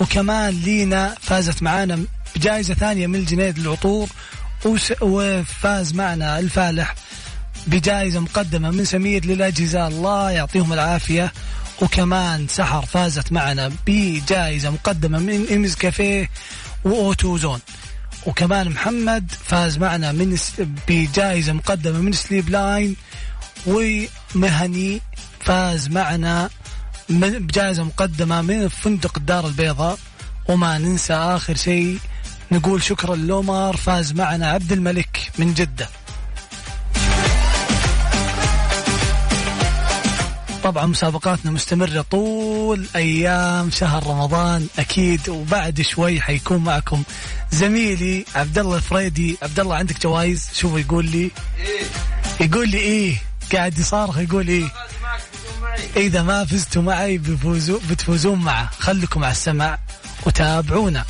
وكمان 0.00 0.50
لينا 0.50 1.14
فازت 1.20 1.62
معنا 1.62 2.04
بجائزة 2.36 2.74
ثانية 2.74 3.06
من 3.06 3.14
الجنيد 3.14 3.58
للعطور 3.58 4.08
وس... 4.64 4.92
وفاز 5.00 5.94
معنا 5.94 6.38
الفالح 6.38 6.94
بجائزة 7.66 8.20
مقدمة 8.20 8.70
من 8.70 8.84
سمير 8.84 9.24
للأجهزة. 9.24 9.88
الله 9.88 10.30
يعطيهم 10.30 10.72
العافية. 10.72 11.32
وكمان 11.82 12.48
سحر 12.48 12.86
فازت 12.86 13.32
معنا 13.32 13.72
بجائزة 13.86 14.70
مقدمة 14.70 15.18
من 15.18 15.46
إمز 15.52 15.74
كافيه 15.74 16.30
و 16.84 16.94
Auto 16.94 17.36
Zone. 17.36 17.60
وكمان 18.26 18.68
محمد 18.68 19.32
فاز 19.44 19.78
معنا 19.78 20.12
من 20.12 20.38
بجائزة 20.88 21.52
مقدمة 21.52 21.98
من 21.98 22.12
Sleep 22.12 22.48
Line. 22.48 22.96
ومهني 23.66 25.00
فاز 25.40 25.88
معنا 25.88 26.50
من- 27.08 27.46
بجائزة 27.46 27.84
مقدمة 27.84 28.42
من 28.42 28.68
فندق 28.68 29.12
الدار 29.16 29.46
البيضاء. 29.46 29.98
وما 30.48 30.78
ننسى 30.78 31.12
آخر 31.14 31.56
شيء 31.56 31.98
نقول 32.52 32.82
شكرا 32.82 33.16
لومار 33.16 33.76
فاز 33.76 34.12
معنا 34.12 34.50
عبد 34.50 34.72
الملك 34.72 35.30
من 35.38 35.54
جدة. 35.54 35.88
طبعا 40.68 40.86
مسابقاتنا 40.86 41.50
مستمرة 41.50 42.04
طول 42.10 42.86
أيام 42.96 43.70
شهر 43.70 44.06
رمضان. 44.06 44.66
أكيد 44.78 45.28
وبعد 45.28 45.80
شوي 45.80 46.20
حيكون 46.20 46.58
معكم 46.58 47.02
زميلي 47.50 48.24
عبد 48.34 48.58
الله 48.58 48.76
الفريدي 48.76 49.38
عبد 49.42 49.60
الله 49.60 49.76
عندك 49.76 50.02
جوائز؟ 50.02 50.48
شوف 50.54 50.78
يقول 50.78 51.06
لي. 51.06 51.30
يقول 52.40 52.68
لي 52.68 52.78
إيه. 52.78 53.16
قاعد 53.52 53.78
يصارخ 53.78 54.18
يقول 54.18 54.48
إيه. 54.48 54.68
إذا 55.96 56.22
ما 56.22 56.44
فزتوا 56.44 56.82
معي 56.82 57.18
بتفوزون 57.90 58.38
معه. 58.38 58.70
خليكم 58.78 59.24
على 59.24 59.32
السمع 59.32 59.78
وتابعونا. 60.26 61.04